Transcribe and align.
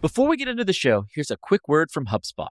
Before 0.00 0.28
we 0.28 0.36
get 0.36 0.46
into 0.46 0.64
the 0.64 0.72
show, 0.72 1.06
here's 1.12 1.32
a 1.32 1.36
quick 1.36 1.66
word 1.66 1.90
from 1.90 2.06
HubSpot. 2.06 2.50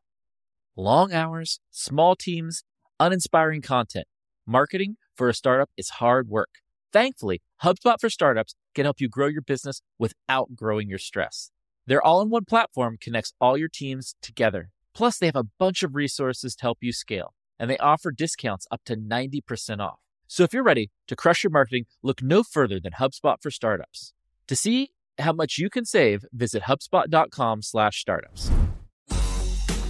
Long 0.75 1.13
hours, 1.13 1.61
small 1.71 2.17
teams, 2.17 2.65
uninspiring 2.99 3.61
content. 3.61 4.05
Marketing 4.45 4.97
for 5.15 5.29
a 5.29 5.33
startup 5.33 5.69
is 5.77 5.91
hard 5.91 6.27
work. 6.27 6.49
Thankfully, 6.91 7.41
HubSpot 7.63 7.95
for 8.01 8.09
Startups 8.09 8.55
can 8.75 8.83
help 8.83 8.99
you 8.99 9.07
grow 9.07 9.27
your 9.27 9.41
business 9.41 9.81
without 9.97 10.57
growing 10.57 10.89
your 10.89 10.99
stress. 10.99 11.51
Their 11.85 12.01
all 12.01 12.21
in 12.21 12.29
one 12.29 12.43
platform 12.43 12.97
connects 12.99 13.31
all 13.39 13.57
your 13.57 13.69
teams 13.69 14.15
together. 14.21 14.71
Plus, 14.93 15.17
they 15.17 15.27
have 15.27 15.37
a 15.37 15.47
bunch 15.57 15.83
of 15.83 15.95
resources 15.95 16.53
to 16.55 16.63
help 16.63 16.79
you 16.81 16.91
scale, 16.91 17.33
and 17.57 17.69
they 17.69 17.77
offer 17.77 18.11
discounts 18.11 18.67
up 18.71 18.81
to 18.87 18.97
90% 18.97 19.79
off. 19.79 19.99
So 20.27 20.43
if 20.43 20.53
you're 20.53 20.63
ready 20.63 20.91
to 21.07 21.15
crush 21.15 21.45
your 21.45 21.51
marketing, 21.51 21.85
look 22.03 22.21
no 22.21 22.43
further 22.43 22.81
than 22.81 22.93
HubSpot 22.99 23.37
for 23.41 23.51
Startups. 23.51 24.11
To 24.47 24.55
see 24.55 24.91
how 25.19 25.33
much 25.33 25.57
you 25.57 25.69
can 25.69 25.85
save, 25.85 26.25
visit 26.33 26.63
HubSpot.com 26.63 27.61
slash 27.61 27.99
startups. 27.99 28.51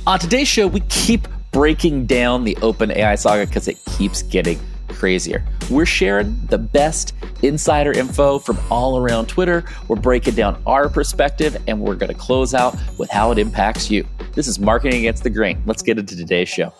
On 0.06 0.18
today's 0.18 0.48
show, 0.48 0.68
we 0.68 0.80
keep 0.90 1.28
breaking 1.52 2.06
down 2.06 2.44
the 2.44 2.56
OpenAI 2.56 3.20
saga 3.20 3.46
because 3.46 3.68
it 3.68 3.78
keeps 3.98 4.22
getting 4.24 4.60
crazier. 4.88 5.44
We're 5.70 5.86
sharing 5.86 6.40
the 6.48 6.58
best 6.58 7.14
insider 7.42 7.92
info 7.92 8.40
from 8.40 8.58
all 8.70 8.98
around 8.98 9.28
Twitter. 9.28 9.64
We're 9.88 9.98
breaking 9.98 10.36
down 10.36 10.62
our 10.66 10.90
perspective, 10.90 11.58
and 11.68 11.82
we're 11.82 11.96
going 11.96 12.12
to 12.12 12.18
close 12.18 12.54
out 12.54 12.76
with 12.98 13.10
how 13.10 13.32
it 13.32 13.38
impacts 13.38 13.92
you. 13.92 14.08
This 14.34 14.48
is 14.48 14.60
Marketing 14.60 15.00
Against 15.00 15.24
the 15.24 15.30
Grain. 15.30 15.62
Let's 15.66 15.82
get 15.82 16.00
into 16.00 16.16
today's 16.16 16.50
show. 16.50 16.74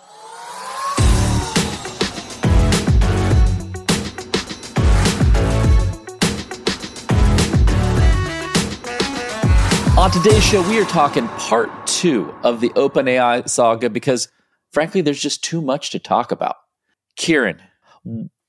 On 9.98 10.12
today's 10.12 10.44
show, 10.44 10.62
we 10.70 10.80
are 10.80 10.86
talking 10.86 11.28
part 11.28 11.72
two 11.88 12.32
of 12.44 12.62
the 12.62 12.70
OpenAI 12.70 13.50
saga 13.50 13.90
because, 13.90 14.28
frankly, 14.72 15.02
there's 15.02 15.20
just 15.20 15.44
too 15.44 15.60
much 15.60 15.90
to 15.90 15.98
talk 15.98 16.32
about. 16.32 16.56
Kieran, 17.16 17.60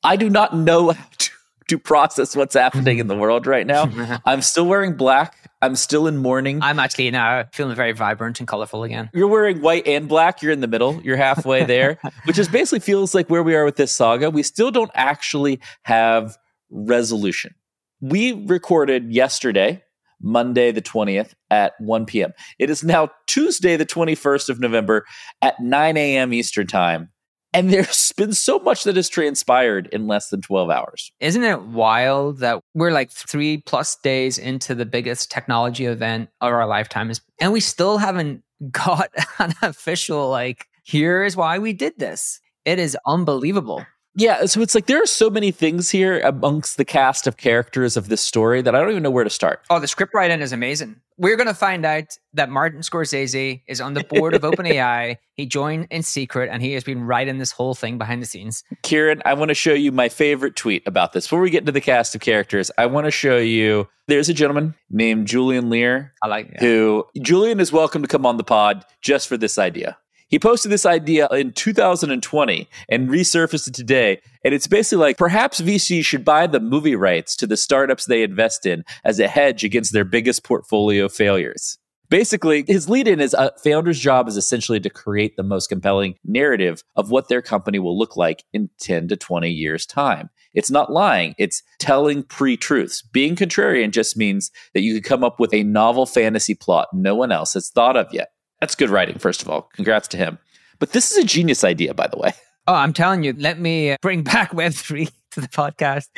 I 0.02 0.16
do 0.16 0.28
not 0.28 0.54
know 0.54 0.90
how 0.90 1.06
to, 1.16 1.30
to 1.68 1.78
process 1.78 2.36
what's 2.36 2.54
happening 2.54 2.98
in 2.98 3.06
the 3.06 3.16
world 3.16 3.46
right 3.46 3.66
now. 3.66 4.20
I'm 4.26 4.42
still 4.42 4.66
wearing 4.66 4.94
black. 4.94 5.50
I'm 5.62 5.74
still 5.74 6.06
in 6.06 6.18
mourning. 6.18 6.60
I'm 6.60 6.78
actually 6.78 7.10
now 7.10 7.46
feeling 7.54 7.74
very 7.74 7.92
vibrant 7.92 8.40
and 8.40 8.46
colorful 8.46 8.84
again. 8.84 9.08
You're 9.14 9.26
wearing 9.26 9.62
white 9.62 9.86
and 9.86 10.06
black. 10.06 10.42
You're 10.42 10.52
in 10.52 10.60
the 10.60 10.68
middle. 10.68 11.00
You're 11.02 11.16
halfway 11.16 11.64
there, 11.64 11.98
which 12.24 12.38
is 12.38 12.48
basically 12.48 12.80
feels 12.80 13.14
like 13.14 13.30
where 13.30 13.42
we 13.42 13.54
are 13.54 13.64
with 13.64 13.76
this 13.76 13.90
saga. 13.90 14.28
We 14.28 14.42
still 14.42 14.70
don't 14.70 14.90
actually 14.94 15.60
have 15.84 16.36
resolution. 16.68 17.54
We 18.02 18.32
recorded 18.34 19.10
yesterday 19.10 19.82
Monday 20.20 20.72
the 20.72 20.82
20th 20.82 21.34
at 21.50 21.72
1 21.80 22.06
p.m. 22.06 22.32
It 22.58 22.70
is 22.70 22.82
now 22.82 23.10
Tuesday 23.26 23.76
the 23.76 23.86
21st 23.86 24.48
of 24.48 24.60
November 24.60 25.04
at 25.42 25.60
9 25.60 25.96
a.m. 25.96 26.32
Eastern 26.32 26.66
Time. 26.66 27.10
And 27.52 27.70
there's 27.70 28.12
been 28.16 28.32
so 28.32 28.58
much 28.58 28.84
that 28.84 28.96
has 28.96 29.08
transpired 29.08 29.88
in 29.92 30.06
less 30.06 30.28
than 30.28 30.42
12 30.42 30.70
hours. 30.70 31.12
Isn't 31.20 31.44
it 31.44 31.62
wild 31.62 32.38
that 32.38 32.60
we're 32.74 32.92
like 32.92 33.10
three 33.10 33.58
plus 33.58 33.96
days 33.96 34.38
into 34.38 34.74
the 34.74 34.86
biggest 34.86 35.30
technology 35.30 35.86
event 35.86 36.30
of 36.40 36.52
our 36.52 36.66
lifetimes 36.66 37.20
and 37.40 37.52
we 37.52 37.60
still 37.60 37.98
haven't 37.98 38.42
got 38.70 39.10
an 39.38 39.54
official, 39.62 40.28
like, 40.28 40.66
here's 40.84 41.36
why 41.36 41.58
we 41.58 41.72
did 41.72 41.98
this? 41.98 42.40
It 42.64 42.78
is 42.78 42.96
unbelievable. 43.06 43.86
Yeah, 44.14 44.46
so 44.46 44.60
it's 44.62 44.74
like 44.74 44.86
there 44.86 45.00
are 45.00 45.06
so 45.06 45.30
many 45.30 45.52
things 45.52 45.90
here 45.90 46.18
amongst 46.20 46.76
the 46.76 46.84
cast 46.84 47.26
of 47.28 47.36
characters 47.36 47.96
of 47.96 48.08
this 48.08 48.20
story 48.20 48.62
that 48.62 48.74
I 48.74 48.80
don't 48.80 48.90
even 48.90 49.02
know 49.02 49.10
where 49.10 49.24
to 49.24 49.30
start. 49.30 49.62
Oh, 49.70 49.78
the 49.78 49.86
script 49.86 50.12
writing 50.12 50.40
is 50.40 50.52
amazing. 50.52 51.00
We're 51.18 51.36
going 51.36 51.46
to 51.48 51.54
find 51.54 51.84
out 51.84 52.16
that 52.32 52.48
Martin 52.48 52.80
Scorsese 52.80 53.62
is 53.68 53.80
on 53.80 53.94
the 53.94 54.02
board 54.04 54.34
of 54.34 54.42
OpenAI. 54.42 55.18
He 55.34 55.46
joined 55.46 55.86
in 55.90 56.02
secret 56.02 56.48
and 56.50 56.62
he 56.62 56.72
has 56.72 56.82
been 56.82 57.04
writing 57.04 57.38
this 57.38 57.52
whole 57.52 57.74
thing 57.74 57.96
behind 57.96 58.20
the 58.20 58.26
scenes. 58.26 58.64
Kieran, 58.82 59.22
I 59.24 59.34
want 59.34 59.50
to 59.50 59.54
show 59.54 59.74
you 59.74 59.92
my 59.92 60.08
favorite 60.08 60.56
tweet 60.56 60.82
about 60.86 61.12
this. 61.12 61.26
Before 61.26 61.40
we 61.40 61.50
get 61.50 61.62
into 61.62 61.72
the 61.72 61.80
cast 61.80 62.14
of 62.14 62.20
characters, 62.20 62.70
I 62.76 62.86
want 62.86 63.04
to 63.04 63.10
show 63.12 63.36
you 63.36 63.88
there's 64.08 64.28
a 64.28 64.34
gentleman 64.34 64.74
named 64.90 65.28
Julian 65.28 65.70
Lehr. 65.70 66.10
I 66.22 66.26
like 66.26 66.50
yeah. 66.54 66.60
who 66.60 67.06
Julian 67.22 67.60
is 67.60 67.72
welcome 67.72 68.02
to 68.02 68.08
come 68.08 68.26
on 68.26 68.36
the 68.36 68.44
pod 68.44 68.84
just 69.00 69.28
for 69.28 69.36
this 69.36 69.58
idea. 69.58 69.96
He 70.28 70.38
posted 70.38 70.70
this 70.70 70.84
idea 70.84 71.26
in 71.28 71.52
2020 71.52 72.68
and 72.90 73.08
resurfaced 73.08 73.68
it 73.68 73.74
today. 73.74 74.20
And 74.44 74.52
it's 74.52 74.66
basically 74.66 75.06
like 75.06 75.16
perhaps 75.16 75.60
VC 75.60 76.04
should 76.04 76.24
buy 76.24 76.46
the 76.46 76.60
movie 76.60 76.96
rights 76.96 77.34
to 77.36 77.46
the 77.46 77.56
startups 77.56 78.04
they 78.04 78.22
invest 78.22 78.66
in 78.66 78.84
as 79.04 79.18
a 79.18 79.26
hedge 79.26 79.64
against 79.64 79.94
their 79.94 80.04
biggest 80.04 80.44
portfolio 80.44 81.08
failures. 81.08 81.78
Basically, 82.10 82.64
his 82.66 82.88
lead 82.88 83.06
in 83.06 83.20
is 83.20 83.34
a 83.34 83.52
founder's 83.62 84.00
job 84.00 84.28
is 84.28 84.36
essentially 84.36 84.80
to 84.80 84.88
create 84.88 85.36
the 85.36 85.42
most 85.42 85.68
compelling 85.68 86.14
narrative 86.24 86.82
of 86.96 87.10
what 87.10 87.28
their 87.28 87.42
company 87.42 87.78
will 87.78 87.98
look 87.98 88.16
like 88.16 88.44
in 88.52 88.70
10 88.80 89.08
to 89.08 89.16
20 89.16 89.50
years' 89.50 89.84
time. 89.84 90.30
It's 90.54 90.70
not 90.70 90.90
lying, 90.90 91.34
it's 91.38 91.62
telling 91.78 92.22
pre 92.22 92.56
truths. 92.56 93.02
Being 93.02 93.36
contrarian 93.36 93.90
just 93.90 94.16
means 94.16 94.50
that 94.72 94.80
you 94.80 94.94
could 94.94 95.04
come 95.04 95.22
up 95.22 95.38
with 95.38 95.52
a 95.52 95.62
novel 95.62 96.06
fantasy 96.06 96.54
plot 96.54 96.88
no 96.94 97.14
one 97.14 97.30
else 97.30 97.52
has 97.52 97.68
thought 97.68 97.96
of 97.96 98.06
yet. 98.10 98.30
That's 98.60 98.74
good 98.74 98.90
writing, 98.90 99.18
first 99.18 99.42
of 99.42 99.48
all. 99.48 99.62
Congrats 99.74 100.08
to 100.08 100.16
him. 100.16 100.38
But 100.78 100.92
this 100.92 101.10
is 101.10 101.18
a 101.18 101.24
genius 101.24 101.64
idea, 101.64 101.94
by 101.94 102.06
the 102.06 102.18
way. 102.18 102.32
Oh, 102.68 102.74
I'm 102.74 102.92
telling 102.92 103.22
you, 103.22 103.34
let 103.38 103.58
me 103.58 103.92
uh, 103.92 103.96
bring 104.02 104.22
back 104.22 104.50
Web3 104.52 105.10
to 105.30 105.40
the 105.40 105.48
podcast. 105.48 106.08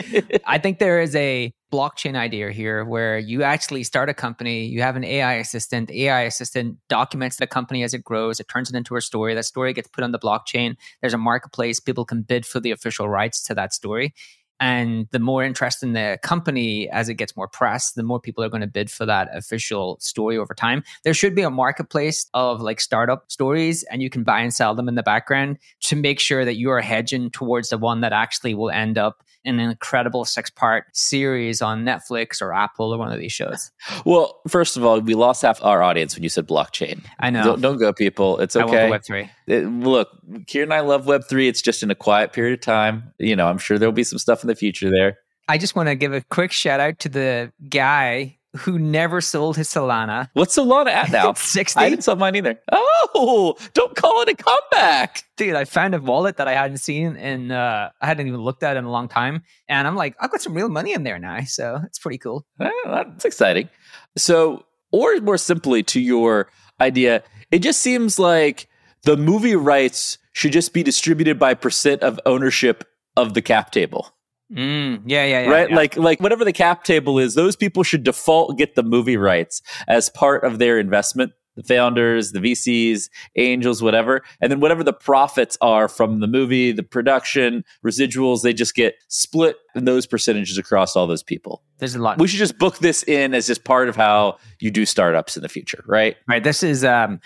I 0.45 0.59
think 0.59 0.81
there 0.81 1.01
is 1.01 1.15
a 1.15 1.53
blockchain 1.73 2.17
idea 2.17 2.51
here 2.51 2.85
where 2.85 3.21
you 3.21 3.45
actually 3.45 3.85
start 3.85 4.09
a 4.09 4.15
company, 4.15 4.65
you 4.65 4.83
have 4.83 4.97
an 4.97 5.05
AI 5.05 5.35
assistant, 5.35 5.93
AI 5.93 6.23
assistant 6.23 6.79
documents 6.89 7.37
the 7.37 7.47
company 7.47 7.85
as 7.85 7.95
it 7.95 8.03
grows, 8.03 8.41
it 8.41 8.49
turns 8.49 8.69
it 8.69 8.75
into 8.75 8.97
a 8.97 9.01
story. 9.01 9.33
That 9.33 9.45
story 9.45 9.73
gets 9.73 9.87
put 9.87 10.03
on 10.03 10.11
the 10.11 10.19
blockchain. 10.19 10.75
There's 11.01 11.15
a 11.15 11.19
marketplace, 11.19 11.79
people 11.79 12.05
can 12.05 12.23
bid 12.23 12.45
for 12.45 12.59
the 12.59 12.73
official 12.73 13.09
rights 13.09 13.45
to 13.45 13.55
that 13.55 13.73
story. 13.73 14.13
And 14.61 15.09
the 15.11 15.19
more 15.19 15.43
interest 15.43 15.83
in 15.83 15.95
the 15.95 16.19
company 16.23 16.89
as 16.91 17.09
it 17.09 17.15
gets 17.15 17.37
more 17.37 17.49
press, 17.49 17.93
the 17.93 18.03
more 18.03 18.21
people 18.21 18.45
are 18.45 18.51
going 18.51 18.61
to 18.61 18.67
bid 18.67 18.91
for 18.91 19.07
that 19.07 19.29
official 19.33 19.97
story 20.01 20.37
over 20.37 20.55
time. 20.55 20.85
There 21.03 21.15
should 21.15 21.35
be 21.35 21.43
a 21.43 21.51
marketplace 21.51 22.27
of 22.35 22.61
like 22.61 22.81
startup 22.81 23.31
stories, 23.33 23.83
and 23.85 24.03
you 24.03 24.11
can 24.11 24.23
buy 24.23 24.41
and 24.41 24.53
sell 24.53 24.75
them 24.75 24.89
in 24.89 24.95
the 24.95 25.03
background 25.03 25.59
to 25.81 25.97
make 25.97 26.21
sure 26.21 26.45
that 26.45 26.57
you 26.57 26.71
are 26.71 26.83
hedging 26.83 27.31
towards 27.31 27.71
the 27.71 27.79
one 27.79 28.03
that 28.03 28.13
actually 28.13 28.55
will 28.55 28.71
end 28.71 28.99
up 28.99 29.25
an 29.45 29.59
incredible 29.59 30.25
six 30.25 30.51
part 30.51 30.85
series 30.93 31.63
on 31.63 31.85
Netflix 31.85 32.43
or 32.43 32.53
Apple 32.53 32.93
or 32.93 32.99
one 32.99 33.13
of 33.13 33.19
these 33.19 33.33
shows. 33.33 33.71
Well, 34.05 34.41
first 34.49 34.77
of 34.77 34.85
all, 34.85 35.01
we 35.01 35.15
lost 35.15 35.43
half 35.43 35.63
our 35.63 35.83
audience 35.83 36.15
when 36.15 36.23
you 36.23 36.29
said 36.29 36.49
blockchain. 36.49 37.05
I 37.19 37.31
know. 37.31 37.45
Don't, 37.45 37.61
don't 37.61 37.77
go, 37.77 37.93
people. 37.93 38.39
It's 38.41 38.57
okay. 38.57 38.89
Web3. 38.89 39.29
It, 39.47 39.67
look, 39.67 40.09
Kieran 40.47 40.69
and 40.69 40.75
I 40.75 40.81
love 40.81 41.05
Web3. 41.05 41.49
It's 41.49 41.61
just 41.61 41.83
in 41.83 41.91
a 41.91 41.95
quiet 41.95 42.33
period 42.33 42.55
of 42.55 42.61
time. 42.61 43.13
You 43.19 43.37
know, 43.37 43.47
I'm 43.47 43.59
sure 43.59 43.79
there'll 43.79 43.93
be 43.93 44.05
some 44.05 44.19
stuff 44.19 44.43
in 44.43 44.49
the 44.49 44.55
future 44.55 44.91
there. 44.91 45.19
I 45.49 45.59
just 45.59 45.77
want 45.77 45.89
to 45.89 45.95
give 45.97 46.13
a 46.13 46.23
quick 46.23 46.53
shout 46.53 46.81
out 46.81 46.99
to 47.01 47.09
the 47.09 47.53
guy 47.69 48.39
who 48.57 48.79
never 48.79 49.21
sold 49.21 49.57
his 49.57 49.69
Solana. 49.69 50.29
What's 50.33 50.57
Solana 50.57 50.89
at 50.89 51.11
now? 51.11 51.33
60. 51.37 51.79
I 51.79 51.89
didn't 51.89 52.05
sell 52.05 52.17
mine 52.17 52.35
either. 52.37 52.61
Oh, 52.73 53.57
don't 53.75 53.95
call 53.95 54.23
it 54.23 54.29
a 54.29 54.35
comeback. 54.35 55.23
Dude, 55.37 55.55
I 55.55 55.65
found 55.65 55.95
a 55.95 56.01
wallet 56.01 56.37
that 56.39 56.49
I 56.49 56.53
hadn't 56.55 56.79
seen 56.79 57.17
and 57.17 57.53
uh, 57.53 57.91
I 58.01 58.07
hadn't 58.07 58.27
even 58.27 58.41
looked 58.41 58.63
at 58.63 58.77
in 58.77 58.85
a 58.85 58.91
long 58.91 59.09
time. 59.09 59.43
And 59.69 59.87
I'm 59.87 59.97
like, 59.97 60.17
I've 60.21 60.31
got 60.31 60.43
some 60.43 60.55
real 60.55 60.69
money 60.69 60.93
in 60.93 61.05
there 61.05 61.19
now. 61.19 61.41
So 61.45 61.81
it's 61.85 61.99
pretty 61.99 62.19
cool. 62.19 62.45
Eh, 62.61 62.71
that's 62.87 63.25
exciting. 63.25 63.69
So, 64.17 64.65
or 64.93 65.17
more 65.21 65.39
simply 65.39 65.83
to 65.85 66.01
your 66.01 66.49
idea, 66.81 67.23
it 67.51 67.61
just 67.61 67.81
seems 67.81 68.19
like 68.19 68.69
the 69.03 69.17
movie 69.17 69.57
rights 69.57 70.19
should 70.33 70.53
just 70.53 70.73
be 70.73 70.83
distributed 70.83 71.39
by 71.39 71.55
percent 71.55 72.03
of 72.03 72.19
ownership 72.27 72.85
of 73.17 73.35
the 73.35 73.43
cap 73.43 73.71
table. 73.71 74.13
Mm, 74.53 75.03
yeah, 75.07 75.25
yeah, 75.25 75.43
yeah. 75.43 75.51
Right? 75.51 75.71
yeah. 75.71 75.77
Like 75.77 75.97
like 75.97 76.21
whatever 76.21 76.45
the 76.45 76.53
cap 76.53 76.85
table 76.85 77.19
is, 77.19 77.35
those 77.35 77.57
people 77.57 77.83
should 77.83 78.03
default 78.03 78.59
get 78.59 78.75
the 78.75 78.83
movie 78.83 79.17
rights 79.17 79.63
as 79.87 80.09
part 80.11 80.45
of 80.45 80.59
their 80.59 80.79
investment. 80.79 81.33
The 81.57 81.63
founders, 81.65 82.31
the 82.33 82.39
VCs, 82.39 83.11
angels, 83.37 83.83
whatever. 83.83 84.23
And 84.41 84.51
then 84.51 84.61
whatever 84.61 84.85
the 84.85 84.93
profits 84.93 85.59
are 85.61 85.89
from 85.89 86.21
the 86.21 86.29
movie, 86.29 86.71
the 86.73 86.85
production, 86.85 87.65
residuals, 87.85 88.43
they 88.43 88.53
just 88.53 88.75
get 88.75 88.95
split 89.09 89.57
in 89.75 89.85
those 89.85 90.07
percentages 90.07 90.59
across 90.59 90.95
all 90.95 91.09
those 91.09 91.25
people. 91.25 91.63
There's 91.79 91.97
a 91.97 91.99
lot. 91.99 92.19
We 92.19 92.29
should 92.29 92.39
just 92.39 92.57
book 92.57 92.79
this 92.79 93.03
in 93.03 93.35
as 93.35 93.49
just 93.49 93.65
part 93.65 93.89
of 93.89 93.97
how 93.97 94.39
you 94.61 94.71
do 94.71 94.87
startups 94.87 95.37
in 95.37 95.43
the 95.43 95.49
future, 95.49 95.83
right? 95.87 96.17
Right. 96.29 96.43
This 96.43 96.63
is 96.63 96.85
um 96.85 97.21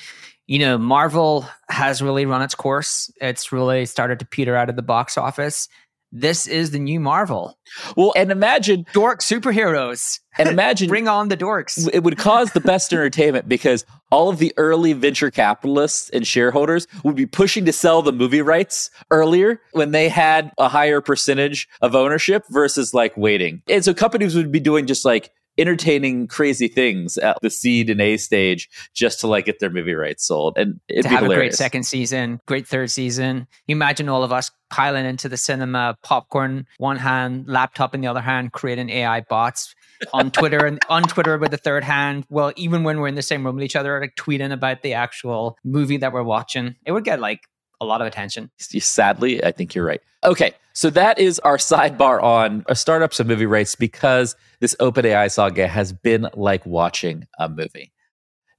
you 0.47 0.59
know, 0.59 0.77
Marvel 0.77 1.47
has 1.71 2.03
really 2.03 2.27
run 2.27 2.43
its 2.43 2.55
course. 2.55 3.11
It's 3.21 3.51
really 3.51 3.87
started 3.87 4.19
to 4.19 4.27
peter 4.27 4.55
out 4.57 4.69
of 4.69 4.77
the 4.77 4.83
box 4.83 5.17
office 5.17 5.69
this 6.15 6.47
is 6.47 6.71
the 6.71 6.79
new 6.79 7.01
Marvel. 7.01 7.59
Well, 7.97 8.13
and 8.15 8.31
imagine 8.31 8.87
dork 8.93 9.21
superheroes. 9.21 10.21
And 10.39 10.49
imagine 10.49 10.89
bring 10.89 11.09
on 11.09 11.29
the 11.29 11.37
dorks. 11.37 11.89
It 11.93 12.05
would 12.05 12.19
cause 12.19 12.53
the 12.53 12.61
best 12.61 12.93
entertainment 12.93 13.49
because 13.49 13.85
all 14.13 14.29
of 14.29 14.39
the 14.39 14.53
early 14.57 14.93
venture 14.93 15.33
capitalists 15.33 16.11
and 16.11 16.25
shareholders 16.25 16.87
would 17.03 17.17
be 17.17 17.27
pushing 17.27 17.65
to 17.65 17.73
sell 17.73 18.01
the 18.01 18.13
movie 18.13 18.43
rights 18.43 18.91
earlier 19.11 19.61
when 19.73 19.91
they 19.91 20.09
had 20.09 20.53
a 20.57 20.69
higher 20.69 21.01
percentage 21.01 21.69
of 21.83 21.97
ownership 21.97 22.45
versus 22.49 22.95
like 22.95 23.17
waiting. 23.17 23.63
And 23.69 23.85
so 23.85 23.93
companies 23.93 24.37
would 24.37 24.53
be 24.53 24.61
doing 24.61 24.87
just 24.87 25.05
like 25.05 25.33
entertaining 25.59 26.27
crazy 26.27 26.69
things 26.69 27.17
at 27.19 27.39
the 27.43 27.51
seed 27.51 27.91
and 27.91 28.01
A 28.01 28.17
stage 28.17 28.69
just 28.93 29.21
to 29.21 29.27
like 29.27 29.47
get 29.47 29.61
their 29.61 29.71
movie 29.71 29.95
rights 29.95 30.27
sold. 30.27 30.59
And 30.59 30.81
to 30.89 31.09
have 31.09 31.23
hilarious. 31.23 31.33
a 31.33 31.35
great 31.35 31.55
second 31.55 31.83
season, 31.85 32.41
great 32.47 32.67
third 32.67 32.91
season. 32.91 33.47
You 33.67 33.77
imagine 33.77 34.09
all 34.09 34.25
of 34.25 34.33
us 34.33 34.51
piling 34.71 35.07
into 35.07 35.29
the 35.29 35.37
cinema, 35.37 35.97
popcorn 36.03 36.67
one 36.79 36.97
hand, 36.97 37.47
laptop 37.47 37.95
in 37.95 38.01
the 38.01 38.09
other 38.09 38.21
hand, 38.21 38.53
creating 38.53 38.91
AI 38.91 39.21
bots 39.21 39.75
on 40.13 40.31
Twitter 40.31 40.67
and 40.67 40.81
on 40.89 41.05
Twitter 41.05 41.39
with 41.39 41.51
the 41.51 41.57
third 41.57 41.85
hand. 41.85 42.25
Well, 42.29 42.53
even 42.57 42.83
when 42.83 43.01
we're 43.01 43.09
in 43.09 43.15
the 43.15 43.23
same 43.23 43.45
room 43.45 43.57
with 43.57 43.65
each 43.65 43.77
other, 43.77 44.01
like 44.01 44.17
tweeting 44.17 44.53
about 44.53 44.83
the 44.83 44.95
actual 44.95 45.57
movie 45.65 45.99
that 45.99 46.13
we're 46.13 46.23
watching, 46.23 46.77
it 46.85 46.93
would 46.93 47.05
get 47.05 47.21
like 47.21 47.41
a 47.81 47.85
lot 47.85 48.01
of 48.01 48.07
attention. 48.07 48.51
Sadly, 48.59 49.43
I 49.45 49.53
think 49.53 49.75
you're 49.75 49.85
right. 49.85 50.01
Okay, 50.25 50.53
so 50.73 50.91
that 50.91 51.19
is 51.19 51.39
our 51.41 51.57
sidebar 51.57 52.23
on 52.23 52.65
uh, 52.69 52.75
startups 52.75 53.21
and 53.21 53.29
movie 53.29 53.47
rights 53.47 53.75
because 53.75 54.37
this 54.61 54.75
OpenAI 54.81 55.31
saga 55.31 55.69
has 55.69 55.93
been 55.93 56.29
like 56.35 56.65
watching 56.65 57.27
a 57.39 57.49
movie. 57.49 57.93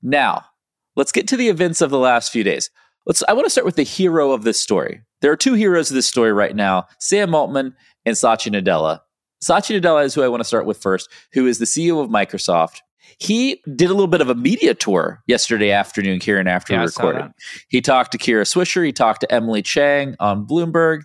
Now, 0.01 0.45
let's 0.95 1.11
get 1.11 1.27
to 1.29 1.37
the 1.37 1.49
events 1.49 1.81
of 1.81 1.89
the 1.89 1.97
last 1.97 2.31
few 2.31 2.43
days. 2.43 2.69
Let's. 3.05 3.23
I 3.27 3.33
want 3.33 3.45
to 3.45 3.49
start 3.49 3.65
with 3.65 3.75
the 3.75 3.83
hero 3.83 4.31
of 4.31 4.43
this 4.43 4.59
story. 4.59 5.01
There 5.21 5.31
are 5.31 5.37
two 5.37 5.53
heroes 5.53 5.89
of 5.89 5.95
this 5.95 6.07
story 6.07 6.31
right 6.31 6.55
now: 6.55 6.87
Sam 6.99 7.33
Altman 7.33 7.75
and 8.05 8.17
Satya 8.17 8.51
Nadella. 8.51 9.01
Satya 9.41 9.79
Nadella 9.79 10.05
is 10.05 10.13
who 10.13 10.23
I 10.23 10.27
want 10.27 10.41
to 10.41 10.45
start 10.45 10.65
with 10.65 10.77
first, 10.77 11.09
who 11.33 11.47
is 11.47 11.59
the 11.59 11.65
CEO 11.65 12.03
of 12.03 12.09
Microsoft. 12.09 12.79
He 13.17 13.61
did 13.75 13.89
a 13.89 13.93
little 13.93 14.07
bit 14.07 14.21
of 14.21 14.29
a 14.29 14.35
media 14.35 14.73
tour 14.73 15.23
yesterday 15.27 15.71
afternoon, 15.71 16.19
Kieran, 16.19 16.47
after 16.47 16.73
yeah, 16.73 16.81
we 16.81 16.85
recorded. 16.85 17.31
He 17.69 17.81
talked 17.81 18.11
to 18.11 18.17
Kara 18.17 18.43
Swisher, 18.43 18.85
he 18.85 18.91
talked 18.91 19.21
to 19.21 19.31
Emily 19.31 19.61
Chang 19.61 20.15
on 20.19 20.45
Bloomberg. 20.45 21.01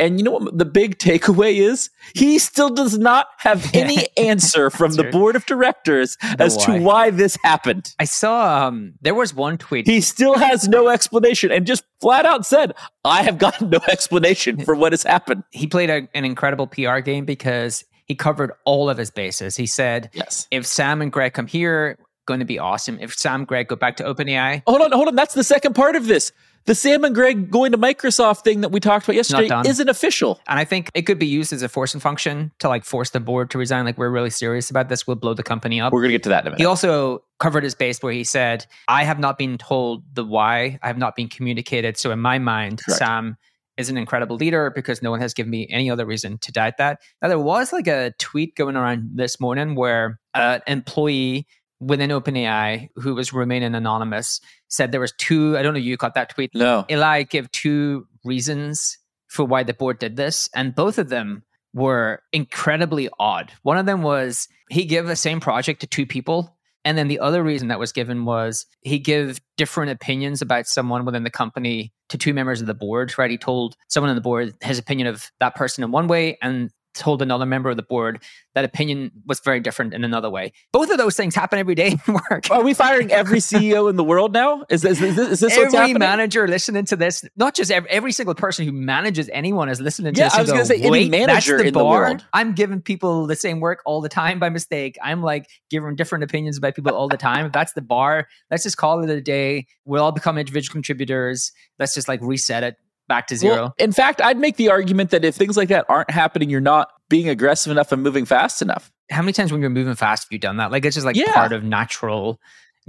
And 0.00 0.18
you 0.18 0.24
know 0.24 0.30
what 0.30 0.56
the 0.56 0.64
big 0.64 0.96
takeaway 0.96 1.56
is? 1.56 1.90
He 2.14 2.38
still 2.38 2.70
does 2.70 2.96
not 2.96 3.26
have 3.36 3.70
any 3.74 4.08
answer 4.16 4.70
from 4.70 4.92
the 4.92 5.04
board 5.04 5.36
of 5.36 5.44
directors 5.44 6.16
as 6.38 6.56
why. 6.56 6.64
to 6.64 6.82
why 6.82 7.10
this 7.10 7.36
happened. 7.44 7.94
I 7.98 8.04
saw 8.04 8.66
um, 8.66 8.94
there 9.02 9.14
was 9.14 9.34
one 9.34 9.58
tweet. 9.58 9.86
He 9.86 10.00
still 10.00 10.38
has 10.38 10.66
no 10.68 10.88
explanation 10.88 11.52
and 11.52 11.66
just 11.66 11.84
flat 12.00 12.24
out 12.24 12.46
said, 12.46 12.72
I 13.04 13.22
have 13.22 13.36
gotten 13.36 13.68
no 13.68 13.80
explanation 13.88 14.64
for 14.64 14.74
what 14.74 14.94
has 14.94 15.02
happened. 15.02 15.44
He 15.50 15.66
played 15.66 15.90
a, 15.90 16.08
an 16.14 16.24
incredible 16.24 16.66
PR 16.66 17.00
game 17.00 17.26
because 17.26 17.84
he 18.10 18.16
covered 18.16 18.50
all 18.64 18.90
of 18.90 18.98
his 18.98 19.12
bases. 19.12 19.54
He 19.54 19.66
said, 19.66 20.10
yes. 20.12 20.48
if 20.50 20.66
Sam 20.66 21.00
and 21.00 21.12
Greg 21.12 21.32
come 21.32 21.46
here, 21.46 21.96
going 22.26 22.40
to 22.40 22.44
be 22.44 22.58
awesome. 22.58 22.98
If 23.00 23.14
Sam 23.14 23.42
and 23.42 23.46
Greg 23.46 23.68
go 23.68 23.76
back 23.76 23.98
to 23.98 24.02
OpenAI. 24.02 24.64
Hold 24.66 24.82
on, 24.82 24.90
hold 24.90 25.06
on. 25.06 25.14
That's 25.14 25.34
the 25.34 25.44
second 25.44 25.74
part 25.74 25.94
of 25.94 26.08
this 26.08 26.32
the 26.66 26.74
Sam 26.74 27.04
and 27.04 27.14
Greg 27.14 27.50
going 27.50 27.72
to 27.72 27.78
Microsoft 27.78 28.44
thing 28.44 28.60
that 28.60 28.70
we 28.70 28.80
talked 28.80 29.06
about 29.06 29.16
yesterday 29.16 29.48
isn't 29.66 29.88
official. 29.88 30.40
And 30.46 30.58
I 30.58 30.64
think 30.64 30.90
it 30.94 31.02
could 31.02 31.18
be 31.18 31.26
used 31.26 31.52
as 31.52 31.62
a 31.62 31.68
forcing 31.68 32.00
function 32.00 32.52
to 32.58 32.68
like 32.68 32.84
force 32.84 33.10
the 33.10 33.20
board 33.20 33.50
to 33.50 33.58
resign. 33.58 33.84
Like, 33.84 33.96
we're 33.96 34.10
really 34.10 34.30
serious 34.30 34.70
about 34.70 34.88
this. 34.88 35.06
We'll 35.06 35.16
blow 35.16 35.34
the 35.34 35.42
company 35.42 35.80
up. 35.80 35.92
We're 35.92 36.00
going 36.00 36.10
to 36.10 36.14
get 36.14 36.22
to 36.24 36.28
that 36.30 36.44
in 36.44 36.48
a 36.48 36.50
minute. 36.50 36.60
He 36.60 36.66
also 36.66 37.24
covered 37.38 37.64
his 37.64 37.74
base 37.74 38.02
where 38.02 38.12
he 38.12 38.24
said, 38.24 38.66
I 38.88 39.04
have 39.04 39.18
not 39.18 39.38
been 39.38 39.56
told 39.56 40.04
the 40.12 40.24
why. 40.24 40.78
I 40.82 40.86
have 40.86 40.98
not 40.98 41.16
been 41.16 41.28
communicated. 41.28 41.96
So, 41.96 42.10
in 42.10 42.18
my 42.18 42.38
mind, 42.38 42.82
Correct. 42.84 42.98
Sam 42.98 43.36
is 43.80 43.88
an 43.88 43.96
incredible 43.96 44.36
leader 44.36 44.70
because 44.70 45.02
no 45.02 45.10
one 45.10 45.20
has 45.20 45.34
given 45.34 45.50
me 45.50 45.66
any 45.70 45.90
other 45.90 46.06
reason 46.06 46.38
to 46.38 46.52
doubt 46.52 46.76
that. 46.78 47.00
Now, 47.20 47.28
there 47.28 47.38
was 47.38 47.72
like 47.72 47.88
a 47.88 48.12
tweet 48.18 48.54
going 48.54 48.76
around 48.76 49.10
this 49.14 49.40
morning 49.40 49.74
where 49.74 50.20
an 50.34 50.62
employee 50.66 51.46
within 51.80 52.10
OpenAI 52.10 52.88
who 52.96 53.14
was 53.14 53.32
remaining 53.32 53.74
anonymous 53.74 54.40
said 54.68 54.92
there 54.92 55.00
was 55.00 55.12
two. 55.18 55.56
I 55.56 55.62
don't 55.62 55.74
know. 55.74 55.80
You 55.80 55.96
got 55.96 56.14
that 56.14 56.30
tweet? 56.30 56.50
No. 56.54 56.84
Eli 56.90 57.24
gave 57.24 57.50
two 57.50 58.06
reasons 58.24 58.98
for 59.28 59.44
why 59.44 59.62
the 59.62 59.74
board 59.74 59.98
did 59.98 60.16
this, 60.16 60.48
and 60.54 60.74
both 60.74 60.98
of 60.98 61.08
them 61.08 61.42
were 61.72 62.22
incredibly 62.32 63.08
odd. 63.18 63.52
One 63.62 63.78
of 63.78 63.86
them 63.86 64.02
was 64.02 64.48
he 64.70 64.84
gave 64.84 65.06
the 65.06 65.16
same 65.16 65.40
project 65.40 65.80
to 65.80 65.86
two 65.86 66.06
people. 66.06 66.56
And 66.84 66.96
then 66.96 67.08
the 67.08 67.18
other 67.18 67.42
reason 67.42 67.68
that 67.68 67.78
was 67.78 67.92
given 67.92 68.24
was 68.24 68.66
he 68.80 68.98
gave 68.98 69.40
different 69.56 69.90
opinions 69.90 70.40
about 70.40 70.66
someone 70.66 71.04
within 71.04 71.24
the 71.24 71.30
company 71.30 71.92
to 72.08 72.16
two 72.16 72.32
members 72.32 72.60
of 72.60 72.66
the 72.66 72.74
board, 72.74 73.16
right? 73.18 73.30
He 73.30 73.36
told 73.38 73.76
someone 73.88 74.08
on 74.10 74.16
the 74.16 74.22
board 74.22 74.54
his 74.62 74.78
opinion 74.78 75.06
of 75.08 75.30
that 75.40 75.54
person 75.54 75.84
in 75.84 75.90
one 75.90 76.08
way 76.08 76.38
and 76.40 76.70
told 76.94 77.22
another 77.22 77.46
member 77.46 77.70
of 77.70 77.76
the 77.76 77.82
board 77.82 78.22
that 78.54 78.64
opinion 78.64 79.12
was 79.26 79.40
very 79.40 79.60
different 79.60 79.94
in 79.94 80.04
another 80.04 80.28
way. 80.28 80.52
Both 80.72 80.90
of 80.90 80.98
those 80.98 81.16
things 81.16 81.34
happen 81.34 81.58
every 81.58 81.74
day 81.74 81.96
in 82.06 82.14
work. 82.30 82.50
Are 82.50 82.62
we 82.62 82.74
firing 82.74 83.12
every 83.12 83.38
CEO 83.38 83.88
in 83.88 83.96
the 83.96 84.04
world 84.04 84.32
now? 84.32 84.64
Is, 84.68 84.84
is, 84.84 85.00
is 85.00 85.16
this, 85.16 85.28
is 85.30 85.40
this 85.40 85.56
every 85.56 85.94
manager 85.94 86.46
listening 86.48 86.84
to 86.86 86.96
this? 86.96 87.24
Not 87.36 87.54
just 87.54 87.70
every, 87.70 87.88
every, 87.90 88.10
single 88.10 88.34
person 88.34 88.66
who 88.66 88.72
manages 88.72 89.30
anyone 89.32 89.68
is 89.68 89.80
listening 89.80 90.14
to 90.14 90.18
yeah, 90.20 90.26
this. 90.26 90.34
I 90.34 90.40
was 90.40 90.50
going 90.50 90.62
to 90.62 90.66
say 90.66 90.80
any 90.80 91.08
manager 91.08 91.58
the 91.58 91.68
in 91.68 91.74
bar. 91.74 91.82
the 91.82 91.88
world. 91.88 92.24
I'm 92.32 92.54
giving 92.54 92.82
people 92.82 93.28
the 93.28 93.36
same 93.36 93.60
work 93.60 93.82
all 93.86 94.00
the 94.00 94.08
time 94.08 94.40
by 94.40 94.48
mistake. 94.48 94.98
I'm 95.00 95.22
like 95.22 95.48
giving 95.70 95.94
different 95.94 96.24
opinions 96.24 96.58
about 96.58 96.74
people 96.74 96.92
all 96.92 97.08
the 97.08 97.16
time. 97.16 97.46
If 97.46 97.52
that's 97.52 97.72
the 97.74 97.82
bar, 97.82 98.26
let's 98.50 98.64
just 98.64 98.76
call 98.76 99.02
it 99.04 99.10
a 99.10 99.20
day. 99.20 99.66
We'll 99.84 100.02
all 100.02 100.12
become 100.12 100.38
individual 100.38 100.72
contributors. 100.72 101.52
Let's 101.78 101.94
just 101.94 102.08
like 102.08 102.20
reset 102.20 102.64
it 102.64 102.76
back 103.10 103.26
to 103.26 103.36
zero. 103.36 103.54
Well, 103.54 103.74
in 103.76 103.92
fact, 103.92 104.22
I'd 104.22 104.38
make 104.38 104.56
the 104.56 104.70
argument 104.70 105.10
that 105.10 105.24
if 105.24 105.34
things 105.34 105.56
like 105.56 105.68
that 105.68 105.84
aren't 105.88 106.10
happening, 106.10 106.48
you're 106.48 106.60
not 106.60 106.88
being 107.10 107.28
aggressive 107.28 107.70
enough 107.70 107.90
and 107.90 108.02
moving 108.02 108.24
fast 108.24 108.62
enough. 108.62 108.90
How 109.10 109.20
many 109.20 109.32
times 109.32 109.50
when 109.50 109.60
you're 109.60 109.68
moving 109.68 109.96
fast 109.96 110.24
have 110.24 110.32
you 110.32 110.38
done 110.38 110.58
that? 110.58 110.70
Like 110.70 110.84
it's 110.84 110.94
just 110.94 111.04
like 111.04 111.16
yeah. 111.16 111.34
part 111.34 111.52
of 111.52 111.64
natural 111.64 112.40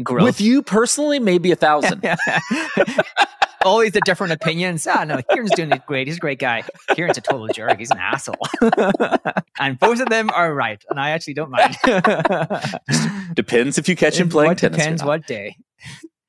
growth. 0.04 0.24
With 0.24 0.40
you 0.40 0.62
personally, 0.62 1.20
maybe 1.20 1.52
a 1.52 1.56
thousand. 1.56 2.06
Always 3.66 3.92
the 3.92 4.02
different 4.02 4.34
opinions. 4.34 4.88
Ah, 4.88 5.04
no, 5.04 5.22
Kieran's 5.22 5.52
doing 5.52 5.72
it 5.72 5.86
great. 5.88 6.08
He's 6.08 6.18
a 6.18 6.20
great 6.20 6.40
guy. 6.40 6.64
Kieran's 6.96 7.18
a 7.18 7.22
total 7.22 7.48
jerk. 7.48 7.78
He's 7.78 7.92
an 7.92 7.98
asshole. 8.00 8.36
and 9.60 9.78
both 9.80 10.00
of 10.00 10.10
them 10.10 10.30
are 10.32 10.54
right. 10.54 10.84
And 10.90 11.00
I 11.00 11.12
actually 11.12 11.34
don't 11.34 11.52
mind. 11.52 11.78
depends 13.36 13.78
if 13.78 13.90
you 13.90 13.96
catch 13.96 14.20
him 14.20 14.30
playing 14.30 14.52
what 14.52 14.58
tennis. 14.60 14.78
Depends 14.78 15.04
what 15.04 15.28
day. 15.28 15.58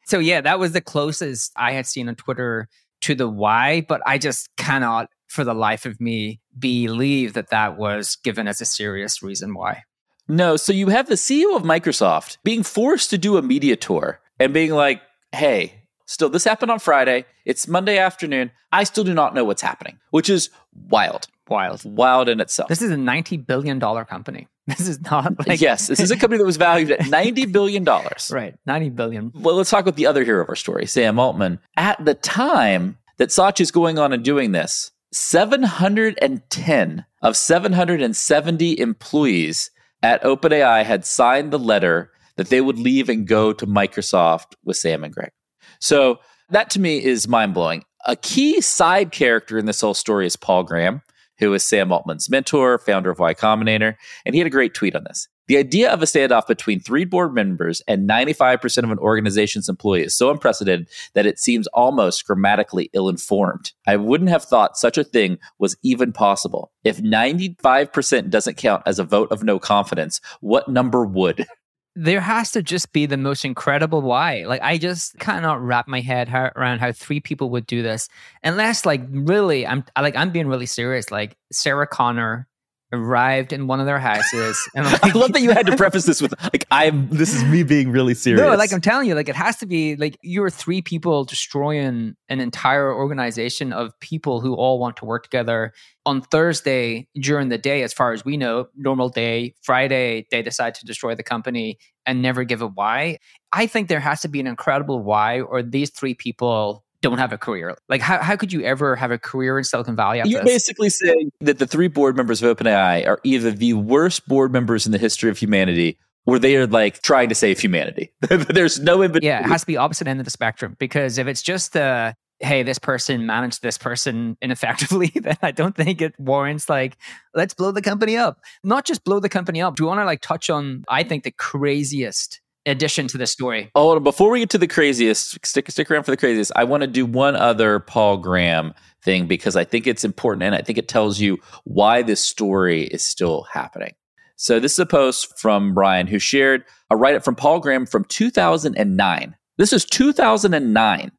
So 0.05 0.19
yeah, 0.19 0.43
that 0.43 0.59
was 0.59 0.73
the 0.73 0.83
closest 0.83 1.53
I 1.57 1.73
had 1.73 1.87
seen 1.87 2.09
on 2.09 2.17
Twitter 2.17 2.69
to 3.03 3.15
the 3.15 3.29
why, 3.29 3.83
but 3.83 4.01
I 4.07 4.19
just 4.19 4.49
cannot 4.57 5.09
for 5.29 5.45
the 5.45 5.55
life 5.55 5.87
of 5.87 6.01
me 6.01 6.41
believe 6.59 7.33
that 7.35 7.51
that 7.51 7.77
was 7.79 8.17
given 8.17 8.47
as 8.47 8.61
a 8.61 8.67
serious 8.67 9.23
reason 9.23 9.55
why. 9.55 9.85
No, 10.29 10.57
so 10.57 10.73
you 10.73 10.89
have 10.89 11.09
the 11.09 11.15
CEO 11.15 11.57
of 11.57 11.63
Microsoft 11.63 12.39
being 12.45 12.63
forced 12.63 13.11
to 13.11 13.19
do 13.19 13.37
a 13.37 13.43
media 13.43 13.77
tour 13.77 14.21
and 14.39 14.55
being 14.55 14.71
like, 14.71 15.03
hey, 15.33 15.83
still, 16.07 16.29
this 16.29 16.45
happened 16.45 16.71
on 16.71 16.79
Friday. 16.79 17.25
It's 17.45 17.67
Monday 17.67 17.99
afternoon. 17.99 18.51
I 18.71 18.85
still 18.85 19.05
do 19.05 19.15
not 19.15 19.35
know 19.35 19.45
what's 19.45 19.63
happening, 19.63 19.99
which 20.11 20.31
is 20.31 20.51
wild. 20.73 21.27
Wild. 21.49 21.83
Wild 21.85 22.29
in 22.29 22.41
itself. 22.41 22.69
This 22.69 22.83
is 22.83 22.91
a 22.91 22.97
$90 22.97 23.47
billion 23.47 23.81
company. 23.81 24.49
This 24.69 24.87
is 24.87 25.01
not 25.01 25.47
like. 25.49 25.61
yes, 25.61 25.89
this 25.89 25.99
is 25.99 26.13
a 26.13 26.17
company 26.17 26.39
that 26.39 26.45
was 26.45 26.57
valued 26.57 26.93
at 26.93 27.01
$90 27.01 27.51
billion. 27.51 27.85
right. 28.31 28.55
90 28.65 28.91
billion. 28.91 29.33
Well, 29.35 29.57
let's 29.57 29.71
talk 29.71 29.81
about 29.81 29.97
the 29.97 30.07
other 30.07 30.23
hero 30.23 30.41
of 30.43 30.49
our 30.49 30.55
story, 30.55 30.87
Sam 30.87 31.19
Altman. 31.19 31.59
At 31.77 32.05
the 32.05 32.15
time 32.15 32.97
that 33.19 33.33
Satya 33.33 33.65
is 33.65 33.73
going 33.73 33.99
on 33.99 34.13
and 34.13 34.25
doing 34.25 34.53
this, 34.53 34.93
710 35.11 37.05
of 37.23 37.37
770 37.37 38.79
employees 38.79 39.71
at 40.03 40.23
OpenAI 40.23 40.85
had 40.85 41.05
signed 41.05 41.53
the 41.53 41.59
letter 41.59 42.13
that 42.37 42.49
they 42.49 42.61
would 42.61 42.79
leave 42.79 43.09
and 43.09 43.27
go 43.27 43.53
to 43.53 43.67
Microsoft 43.67 44.55
with 44.65 44.77
Sam 44.77 45.03
and 45.05 45.13
Greg. 45.13 45.33
So 45.81 46.21
that 46.51 46.71
to 46.71 46.81
me 46.81 47.03
is 47.03 47.29
mind 47.29 47.55
blowing. 47.55 47.85
A 48.07 48.17
key 48.17 48.61
side 48.61 49.13
character 49.13 49.59
in 49.59 49.67
this 49.67 49.81
whole 49.81 49.95
story 49.95 50.27
is 50.27 50.37
Paul 50.37 50.63
Graham 50.65 51.03
who 51.39 51.53
is 51.55 51.65
Sam 51.65 51.93
Altman's 51.93 52.31
mentor, 52.31 52.79
founder 52.79 53.11
of 53.11 53.19
Y 53.19 53.35
Combinator, 53.35 53.97
and 54.25 54.35
he 54.35 54.39
had 54.39 54.47
a 54.47 54.51
great 54.51 54.75
tweet 54.75 54.95
on 54.95 55.05
this. 55.05 55.29
The 55.49 55.57
idea 55.57 55.91
of 55.91 56.01
a 56.01 56.07
standoff 56.07 56.47
between 56.47 56.79
three 56.79 57.05
board 57.05 57.35
members 57.35 57.83
and 57.89 58.09
95% 58.09 58.85
of 58.85 58.91
an 58.91 58.99
organization's 58.99 59.69
employees 59.69 60.07
is 60.07 60.17
so 60.17 60.31
unprecedented 60.31 60.89
that 61.15 61.27
it 61.27 61.39
seems 61.39 61.67
almost 61.69 62.25
grammatically 62.25 62.91
ill 62.93 63.09
informed. 63.09 63.73
I 63.87 63.97
wouldn't 63.97 64.31
have 64.31 64.45
thought 64.45 64.79
such 64.79 64.97
a 64.97 65.05
thing 65.05 65.39
was 65.59 65.77
even 65.83 66.13
possible. 66.13 66.71
If 66.85 66.99
95% 66.99 68.31
doesn't 68.31 68.57
count 68.57 68.85
as 68.87 68.99
a 68.99 69.05
vote 69.05 69.33
of 69.33 69.43
no 69.43 69.59
confidence, 69.59 70.21
what 70.41 70.69
number 70.69 71.05
would? 71.05 71.45
there 71.95 72.21
has 72.21 72.53
to 72.53 72.63
just 72.63 72.93
be 72.93 73.07
the 73.07 73.17
most 73.17 73.45
incredible 73.45 74.01
why. 74.01 74.45
Like 74.45 74.63
I 74.63 74.79
just 74.79 75.19
cannot 75.19 75.63
wrap 75.63 75.87
my 75.89 76.01
head 76.01 76.29
around 76.57 76.79
how 76.79 76.93
three 76.93 77.21
people 77.21 77.51
would 77.51 77.67
do 77.67 77.83
this, 77.83 78.09
unless 78.43 78.87
like 78.87 79.03
really, 79.11 79.67
I'm 79.67 79.85
like 80.01 80.17
I'm 80.17 80.31
being 80.31 80.49
really 80.49 80.67
serious. 80.67 81.11
Like 81.11 81.37
Sarah 81.53 81.87
Connor 81.87 82.49
arrived 82.93 83.53
in 83.53 83.67
one 83.67 83.81
of 83.81 83.87
their 83.87 83.99
houses. 83.99 84.59
And 84.75 84.87
like, 84.87 85.05
I 85.05 85.11
love 85.11 85.33
that 85.33 85.43
you 85.43 85.51
had 85.51 85.67
to 85.67 85.77
preface 85.77 86.05
this 86.05 86.23
with 86.23 86.35
like 86.43 86.67
I'm. 86.71 87.09
This 87.09 87.35
is 87.35 87.45
me 87.45 87.63
being 87.63 87.91
really 87.91 88.15
serious. 88.15 88.41
No, 88.41 88.55
like 88.55 88.73
I'm 88.73 88.81
telling 88.81 89.09
you, 89.09 89.15
like 89.15 89.29
it 89.29 89.37
has 89.37 89.57
to 89.59 89.67
be 89.67 89.97
like 89.97 90.17
you're 90.23 90.51
three 90.51 90.83
people 90.83 91.25
destroying 91.25 92.15
an 92.29 92.41
entire 92.41 92.93
organization 92.95 93.73
of 93.73 93.99
people 94.01 94.41
who 94.41 94.55
all 94.55 94.79
want 94.79 94.97
to 94.99 95.05
work 95.05 95.25
together. 95.25 95.73
On 96.05 96.21
Thursday 96.21 97.07
during 97.21 97.49
the 97.49 97.59
day, 97.59 97.83
as 97.83 97.93
far 97.93 98.13
as 98.13 98.25
we 98.25 98.37
know, 98.37 98.67
normal 98.77 99.09
day. 99.09 99.55
Friday, 99.63 100.27
they 100.31 100.43
decide 100.43 100.75
to 100.75 100.85
destroy 100.85 101.15
the 101.15 101.23
company 101.23 101.79
and 102.07 102.23
never 102.23 102.43
give 102.45 102.61
a 102.61 102.67
why. 102.67 103.19
I 103.53 103.67
think 103.67 103.89
there 103.89 104.01
has 104.01 104.21
to 104.23 104.29
be 104.29 104.41
an 104.41 104.47
incredible 104.47 105.01
why, 105.01 105.41
or 105.41 105.63
these 105.63 105.91
three 105.91 106.15
people 106.15 106.85
don't 107.03 107.19
have 107.19 107.33
a 107.33 107.39
career. 107.39 107.77
Like, 107.89 108.01
how, 108.01 108.23
how 108.23 108.37
could 108.37 108.53
you 108.53 108.63
ever 108.63 108.97
have 108.97 109.11
a 109.11 109.19
career 109.19 109.59
in 109.59 109.65
Silicon 109.65 109.95
Valley? 109.95 110.23
You're 110.25 110.43
this? 110.43 110.53
basically 110.55 110.89
saying 110.89 111.31
that 111.41 111.59
the 111.59 111.67
three 111.67 111.89
board 111.89 112.17
members 112.17 112.43
of 112.43 112.57
OpenAI 112.57 113.07
are 113.07 113.21
either 113.25 113.51
the 113.51 113.75
worst 113.75 114.27
board 114.27 114.53
members 114.53 114.87
in 114.87 114.93
the 114.93 114.99
history 114.99 115.29
of 115.29 115.37
humanity 115.37 115.99
where 116.25 116.39
they 116.39 116.57
are 116.57 116.67
like 116.67 117.03
trying 117.03 117.29
to 117.29 117.35
save 117.35 117.59
humanity. 117.59 118.13
There's 118.21 118.81
no 118.81 119.03
in 119.03 119.13
Yeah, 119.21 119.41
it 119.41 119.47
has 119.47 119.63
to 119.63 119.67
be 119.67 119.77
opposite 119.77 120.07
end 120.07 120.21
of 120.21 120.25
the 120.25 120.31
spectrum 120.31 120.77
because 120.79 121.19
if 121.19 121.27
it's 121.27 121.43
just 121.43 121.73
the 121.73 122.15
hey, 122.43 122.65
this 122.65 122.79
person 122.79 123.25
managed 123.25 123.63
this 123.63 123.79
person 123.79 124.37
ineffectively, 124.43 125.13
then 125.15 125.37
I 125.43 125.53
don't 125.53 125.77
think 125.77 126.03
it 126.03 126.19
warrants 126.19 126.69
like, 126.69 126.97
let's 127.35 127.55
blow 127.55 127.71
the 127.71 127.83
company 127.83 128.17
up. 128.17 128.41
Not 128.65 128.85
just 128.85 129.05
blow 129.05 129.21
the 129.21 129.29
company 129.29 129.63
up. 129.63 129.77
Do 129.77 129.85
you 129.85 129.89
want 129.89 130.01
to 130.01 130.05
like 130.05 130.21
touch 130.21 130.51
on, 130.51 130.85
I 130.89 131.05
think, 131.05 131.23
the 131.23 131.31
craziest 131.31 132.41
addition 132.67 133.09
to 133.09 133.19
the 133.19 133.27
story? 133.27 133.71
Oh, 133.75 133.99
before 134.01 134.31
we 134.31 134.41
get 134.41 134.51
to 134.51 134.59
the 134.59 134.69
craziest, 134.69 135.45
stick 135.45 135.71
stick 135.71 135.91
around 135.91 136.05
for 136.05 136.11
the 136.11 136.17
craziest. 136.17 136.53
I 136.57 136.65
want 136.65 136.83
to 136.83 136.87
do 136.87 137.07
one 137.07 137.37
other 137.37 137.81
Paul 137.81 138.19
Graham 138.19 138.75
thing 139.03 139.27
because 139.27 139.57
I 139.57 139.65
think 139.65 139.87
it's 139.87 140.05
important 140.05 140.45
and 140.45 140.55
I 140.55 140.63
think 140.63 140.79
it 140.79 140.89
tells 140.89 141.21
you 141.21 141.39
why 141.65 142.03
this 142.03 142.21
story 142.21 142.85
is 142.85 143.05
still 143.05 143.43
happening. 143.53 143.95
So 144.37 144.59
this 144.59 144.73
is 144.73 144.79
a 144.79 144.87
post 144.87 145.39
from 145.39 145.75
Brian 145.75 146.07
who 146.07 146.19
shared 146.19 146.65
a 146.91 146.97
write 146.97 147.15
up 147.15 147.25
from 147.25 147.37
Paul 147.37 147.61
Graham 147.61 147.87
from 147.87 148.05
2009. 148.05 149.37
This 149.59 149.73
is 149.73 149.85
2009. 149.85 151.13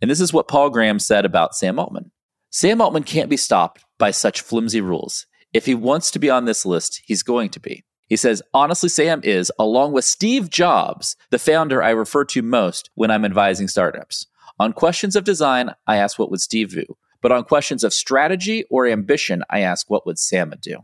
And 0.00 0.10
this 0.10 0.20
is 0.20 0.32
what 0.32 0.48
Paul 0.48 0.70
Graham 0.70 0.98
said 0.98 1.24
about 1.24 1.54
Sam 1.54 1.78
Altman. 1.78 2.10
Sam 2.50 2.80
Altman 2.80 3.02
can't 3.02 3.28
be 3.28 3.36
stopped 3.36 3.84
by 3.98 4.10
such 4.10 4.40
flimsy 4.40 4.80
rules. 4.80 5.26
If 5.52 5.66
he 5.66 5.74
wants 5.74 6.10
to 6.12 6.18
be 6.18 6.30
on 6.30 6.44
this 6.44 6.64
list, 6.64 7.02
he's 7.04 7.22
going 7.22 7.50
to 7.50 7.60
be. 7.60 7.84
He 8.10 8.16
says, 8.16 8.42
honestly, 8.52 8.88
Sam 8.88 9.20
is, 9.22 9.52
along 9.56 9.92
with 9.92 10.04
Steve 10.04 10.50
Jobs, 10.50 11.14
the 11.30 11.38
founder 11.38 11.80
I 11.80 11.90
refer 11.90 12.24
to 12.24 12.42
most 12.42 12.90
when 12.94 13.08
I'm 13.08 13.24
advising 13.24 13.68
startups. 13.68 14.26
On 14.58 14.72
questions 14.72 15.14
of 15.14 15.22
design, 15.22 15.70
I 15.86 15.96
ask 15.96 16.18
what 16.18 16.28
would 16.30 16.40
Steve 16.40 16.72
do? 16.72 16.84
But 17.22 17.30
on 17.30 17.44
questions 17.44 17.84
of 17.84 17.94
strategy 17.94 18.64
or 18.68 18.88
ambition, 18.88 19.44
I 19.48 19.60
ask 19.60 19.88
what 19.88 20.06
would 20.06 20.18
Sama 20.18 20.56
do? 20.56 20.78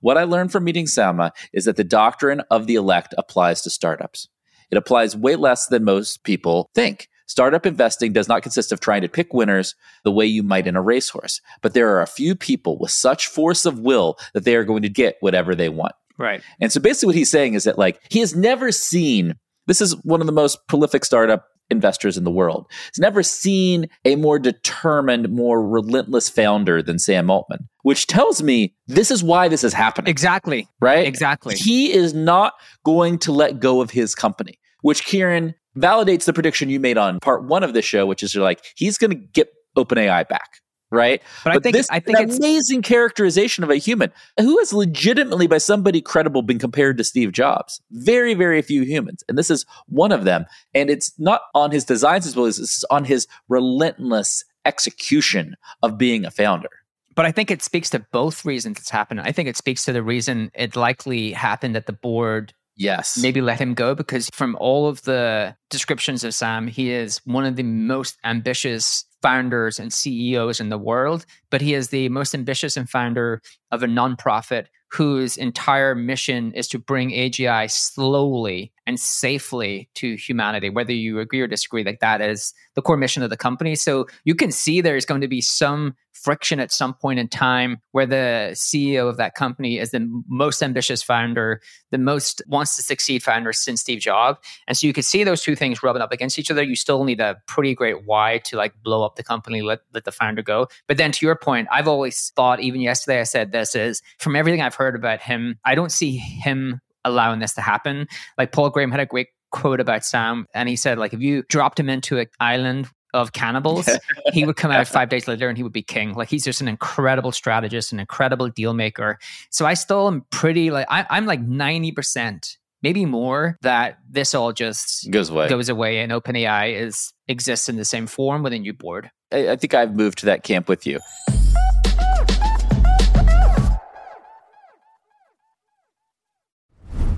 What 0.00 0.16
I 0.16 0.22
learned 0.22 0.52
from 0.52 0.62
meeting 0.62 0.86
Sama 0.86 1.32
is 1.52 1.64
that 1.64 1.74
the 1.74 1.82
doctrine 1.82 2.40
of 2.52 2.68
the 2.68 2.76
elect 2.76 3.14
applies 3.18 3.62
to 3.62 3.70
startups. 3.70 4.28
It 4.70 4.78
applies 4.78 5.16
way 5.16 5.34
less 5.34 5.66
than 5.66 5.82
most 5.82 6.22
people 6.22 6.70
think. 6.72 7.08
Startup 7.26 7.66
investing 7.66 8.12
does 8.12 8.28
not 8.28 8.44
consist 8.44 8.70
of 8.70 8.78
trying 8.78 9.02
to 9.02 9.08
pick 9.08 9.34
winners 9.34 9.74
the 10.04 10.12
way 10.12 10.24
you 10.24 10.44
might 10.44 10.68
in 10.68 10.76
a 10.76 10.82
racehorse, 10.82 11.40
but 11.62 11.74
there 11.74 11.90
are 11.96 12.02
a 12.02 12.06
few 12.06 12.36
people 12.36 12.78
with 12.78 12.92
such 12.92 13.26
force 13.26 13.66
of 13.66 13.80
will 13.80 14.16
that 14.34 14.44
they 14.44 14.54
are 14.54 14.64
going 14.64 14.82
to 14.82 14.88
get 14.88 15.16
whatever 15.18 15.56
they 15.56 15.68
want. 15.68 15.92
Right. 16.20 16.42
And 16.60 16.70
so 16.70 16.80
basically 16.80 17.06
what 17.06 17.16
he's 17.16 17.30
saying 17.30 17.54
is 17.54 17.64
that 17.64 17.78
like 17.78 18.00
he 18.10 18.20
has 18.20 18.36
never 18.36 18.70
seen 18.70 19.34
this 19.66 19.80
is 19.80 19.96
one 20.04 20.20
of 20.20 20.26
the 20.26 20.32
most 20.32 20.58
prolific 20.68 21.04
startup 21.04 21.46
investors 21.70 22.18
in 22.18 22.24
the 22.24 22.30
world. 22.30 22.66
He's 22.92 22.98
never 22.98 23.22
seen 23.22 23.88
a 24.04 24.16
more 24.16 24.38
determined, 24.38 25.30
more 25.30 25.66
relentless 25.66 26.28
founder 26.28 26.82
than 26.82 26.98
Sam 26.98 27.30
Altman, 27.30 27.68
which 27.82 28.06
tells 28.06 28.42
me 28.42 28.74
this 28.86 29.10
is 29.10 29.22
why 29.22 29.48
this 29.48 29.64
is 29.64 29.72
happening. 29.72 30.10
Exactly. 30.10 30.68
Right? 30.80 31.06
Exactly. 31.06 31.54
He 31.54 31.92
is 31.92 32.12
not 32.12 32.54
going 32.84 33.18
to 33.20 33.32
let 33.32 33.60
go 33.60 33.80
of 33.80 33.90
his 33.90 34.14
company, 34.14 34.58
which 34.82 35.04
Kieran 35.04 35.54
validates 35.76 36.24
the 36.24 36.32
prediction 36.32 36.68
you 36.68 36.80
made 36.80 36.98
on 36.98 37.20
part 37.20 37.44
one 37.44 37.62
of 37.62 37.72
the 37.72 37.82
show, 37.82 38.06
which 38.06 38.22
is 38.22 38.34
you're 38.34 38.44
like, 38.44 38.64
he's 38.74 38.98
going 38.98 39.12
to 39.12 39.16
get 39.16 39.48
OpenAI 39.76 40.28
back. 40.28 40.50
Right. 40.92 41.22
But, 41.44 41.56
I 41.56 41.58
think, 41.60 41.76
this 41.76 41.88
I 41.88 42.00
think 42.00 42.18
an 42.18 42.30
amazing 42.30 42.82
characterization 42.82 43.62
of 43.62 43.70
a 43.70 43.76
human 43.76 44.10
who 44.38 44.58
has 44.58 44.72
legitimately, 44.72 45.46
by 45.46 45.58
somebody 45.58 46.00
credible, 46.00 46.42
been 46.42 46.58
compared 46.58 46.98
to 46.98 47.04
Steve 47.04 47.30
Jobs. 47.30 47.80
Very, 47.92 48.34
very 48.34 48.60
few 48.60 48.82
humans. 48.82 49.22
And 49.28 49.38
this 49.38 49.50
is 49.50 49.64
one 49.86 50.10
of 50.10 50.24
them. 50.24 50.46
And 50.74 50.90
it's 50.90 51.16
not 51.18 51.42
on 51.54 51.70
his 51.70 51.84
designs 51.84 52.26
as 52.26 52.34
well 52.34 52.46
as 52.46 52.58
it's 52.58 52.82
on 52.90 53.04
his 53.04 53.28
relentless 53.48 54.44
execution 54.64 55.56
of 55.82 55.96
being 55.96 56.24
a 56.24 56.30
founder. 56.30 56.70
But 57.14 57.26
I 57.26 57.32
think 57.32 57.50
it 57.50 57.62
speaks 57.62 57.90
to 57.90 58.04
both 58.12 58.44
reasons 58.44 58.78
it's 58.78 58.90
happened. 58.90 59.20
I 59.20 59.32
think 59.32 59.48
it 59.48 59.56
speaks 59.56 59.84
to 59.84 59.92
the 59.92 60.02
reason 60.02 60.50
it 60.54 60.74
likely 60.74 61.32
happened 61.32 61.74
that 61.74 61.86
the 61.86 61.92
board 61.92 62.52
Yes. 62.80 63.18
maybe 63.20 63.40
let 63.40 63.60
him 63.60 63.74
go 63.74 63.94
because 63.94 64.30
from 64.32 64.56
all 64.58 64.88
of 64.88 65.02
the 65.02 65.54
descriptions 65.68 66.24
of 66.24 66.34
Sam, 66.34 66.66
he 66.66 66.90
is 66.90 67.20
one 67.24 67.44
of 67.44 67.56
the 67.56 67.62
most 67.62 68.16
ambitious 68.24 69.04
founders 69.22 69.78
and 69.78 69.92
CEOs 69.92 70.60
in 70.60 70.70
the 70.70 70.78
world, 70.78 71.26
but 71.50 71.60
he 71.60 71.74
is 71.74 71.88
the 71.88 72.08
most 72.08 72.34
ambitious 72.34 72.76
and 72.76 72.88
founder 72.88 73.42
of 73.70 73.82
a 73.82 73.86
nonprofit 73.86 74.66
whose 74.92 75.36
entire 75.36 75.94
mission 75.94 76.52
is 76.52 76.66
to 76.68 76.78
bring 76.78 77.10
AGI 77.10 77.70
slowly 77.70 78.72
and 78.86 78.98
safely 78.98 79.88
to 79.94 80.16
humanity. 80.16 80.68
Whether 80.68 80.92
you 80.92 81.20
agree 81.20 81.40
or 81.40 81.46
disagree, 81.46 81.84
like 81.84 82.00
that 82.00 82.20
is 82.20 82.52
the 82.74 82.82
core 82.82 82.96
mission 82.96 83.22
of 83.22 83.30
the 83.30 83.36
company. 83.36 83.76
So 83.76 84.08
you 84.24 84.34
can 84.34 84.50
see 84.50 84.80
there's 84.80 85.06
going 85.06 85.20
to 85.20 85.28
be 85.28 85.40
some 85.40 85.94
friction 86.22 86.60
at 86.60 86.72
some 86.72 86.94
point 86.94 87.18
in 87.18 87.28
time 87.28 87.80
where 87.92 88.06
the 88.06 88.50
CEO 88.52 89.08
of 89.08 89.16
that 89.16 89.34
company 89.34 89.78
is 89.78 89.90
the 89.90 90.06
most 90.28 90.62
ambitious 90.62 91.02
founder, 91.02 91.60
the 91.90 91.98
most 91.98 92.42
wants 92.46 92.76
to 92.76 92.82
succeed 92.82 93.22
founder 93.22 93.52
since 93.52 93.80
Steve 93.80 94.00
Jobs. 94.00 94.38
And 94.66 94.76
so 94.76 94.86
you 94.86 94.92
could 94.92 95.04
see 95.04 95.24
those 95.24 95.42
two 95.42 95.56
things 95.56 95.82
rubbing 95.82 96.02
up 96.02 96.12
against 96.12 96.38
each 96.38 96.50
other. 96.50 96.62
You 96.62 96.76
still 96.76 97.04
need 97.04 97.20
a 97.20 97.36
pretty 97.46 97.74
great 97.74 98.04
why 98.06 98.38
to 98.44 98.56
like 98.56 98.74
blow 98.82 99.04
up 99.04 99.16
the 99.16 99.22
company, 99.22 99.62
let, 99.62 99.80
let 99.94 100.04
the 100.04 100.12
founder 100.12 100.42
go. 100.42 100.68
But 100.86 100.96
then 100.96 101.12
to 101.12 101.26
your 101.26 101.36
point, 101.36 101.68
I've 101.70 101.88
always 101.88 102.32
thought, 102.36 102.60
even 102.60 102.80
yesterday 102.80 103.20
I 103.20 103.24
said 103.24 103.52
this 103.52 103.74
is 103.74 104.02
from 104.18 104.36
everything 104.36 104.60
I've 104.60 104.74
heard 104.74 104.94
about 104.94 105.20
him, 105.20 105.58
I 105.64 105.74
don't 105.74 105.92
see 105.92 106.16
him 106.16 106.80
allowing 107.04 107.40
this 107.40 107.54
to 107.54 107.60
happen. 107.60 108.06
Like 108.36 108.52
Paul 108.52 108.70
Graham 108.70 108.90
had 108.90 109.00
a 109.00 109.06
great 109.06 109.28
quote 109.50 109.80
about 109.80 110.04
Sam, 110.04 110.46
and 110.54 110.68
he 110.68 110.76
said, 110.76 110.98
like, 110.98 111.12
if 111.12 111.20
you 111.20 111.42
dropped 111.48 111.80
him 111.80 111.88
into 111.88 112.18
an 112.18 112.26
island 112.38 112.88
of 113.14 113.32
cannibals, 113.32 113.88
he 114.32 114.44
would 114.44 114.56
come 114.56 114.70
out 114.70 114.86
five 114.88 115.08
days 115.08 115.26
later 115.26 115.48
and 115.48 115.56
he 115.56 115.62
would 115.62 115.72
be 115.72 115.82
king. 115.82 116.14
Like 116.14 116.28
he's 116.28 116.44
just 116.44 116.60
an 116.60 116.68
incredible 116.68 117.32
strategist, 117.32 117.92
an 117.92 118.00
incredible 118.00 118.48
deal 118.48 118.74
maker. 118.74 119.18
So 119.50 119.66
I 119.66 119.74
still 119.74 120.06
am 120.06 120.24
pretty 120.30 120.70
like 120.70 120.86
I, 120.88 121.06
I'm 121.10 121.26
like 121.26 121.40
ninety 121.40 121.92
percent, 121.92 122.56
maybe 122.82 123.04
more, 123.04 123.58
that 123.62 123.98
this 124.08 124.34
all 124.34 124.52
just 124.52 125.10
goes 125.10 125.30
away. 125.30 125.48
Goes 125.48 125.68
away, 125.68 125.98
and 125.98 126.12
OpenAI 126.12 126.74
is 126.74 127.12
exists 127.28 127.68
in 127.68 127.76
the 127.76 127.84
same 127.84 128.06
form 128.06 128.42
with 128.42 128.52
a 128.52 128.58
new 128.58 128.72
board. 128.72 129.10
I, 129.32 129.50
I 129.50 129.56
think 129.56 129.74
I've 129.74 129.94
moved 129.94 130.18
to 130.18 130.26
that 130.26 130.42
camp 130.42 130.68
with 130.68 130.86
you. 130.86 131.00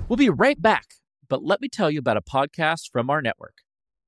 We'll 0.09 0.17
be 0.17 0.29
right 0.29 0.61
back, 0.61 0.95
but 1.27 1.43
let 1.43 1.59
me 1.59 1.67
tell 1.67 1.89
you 1.89 1.97
about 1.97 2.17
a 2.17 2.21
podcast 2.21 2.91
from 2.91 3.09
our 3.09 3.19
network. 3.21 3.55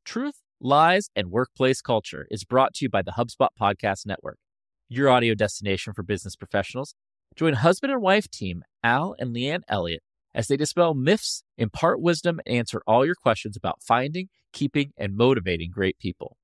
Truth, 0.03 0.35
Lies, 0.61 1.09
and 1.17 1.31
Workplace 1.31 1.81
Culture 1.81 2.27
is 2.31 2.45
brought 2.45 2.73
to 2.75 2.85
you 2.85 2.89
by 2.89 3.01
the 3.01 3.11
HubSpot 3.11 3.49
Podcast 3.59 4.05
Network, 4.05 4.37
your 4.87 5.09
audio 5.09 5.35
destination 5.35 5.91
for 5.91 6.01
business 6.01 6.37
professionals. 6.37 6.95
Join 7.35 7.55
husband 7.55 7.91
and 7.91 8.01
wife 8.01 8.31
team 8.31 8.63
Al 8.81 9.15
and 9.19 9.35
Leanne 9.35 9.63
Elliott 9.67 10.01
as 10.33 10.47
they 10.47 10.55
dispel 10.55 10.93
myths, 10.93 11.43
impart 11.57 11.99
wisdom, 11.99 12.39
and 12.45 12.55
answer 12.55 12.81
all 12.87 13.05
your 13.05 13.15
questions 13.15 13.57
about 13.57 13.83
finding, 13.83 14.29
keeping, 14.53 14.93
and 14.97 15.17
motivating 15.17 15.71
great 15.71 15.99
people. 15.99 16.37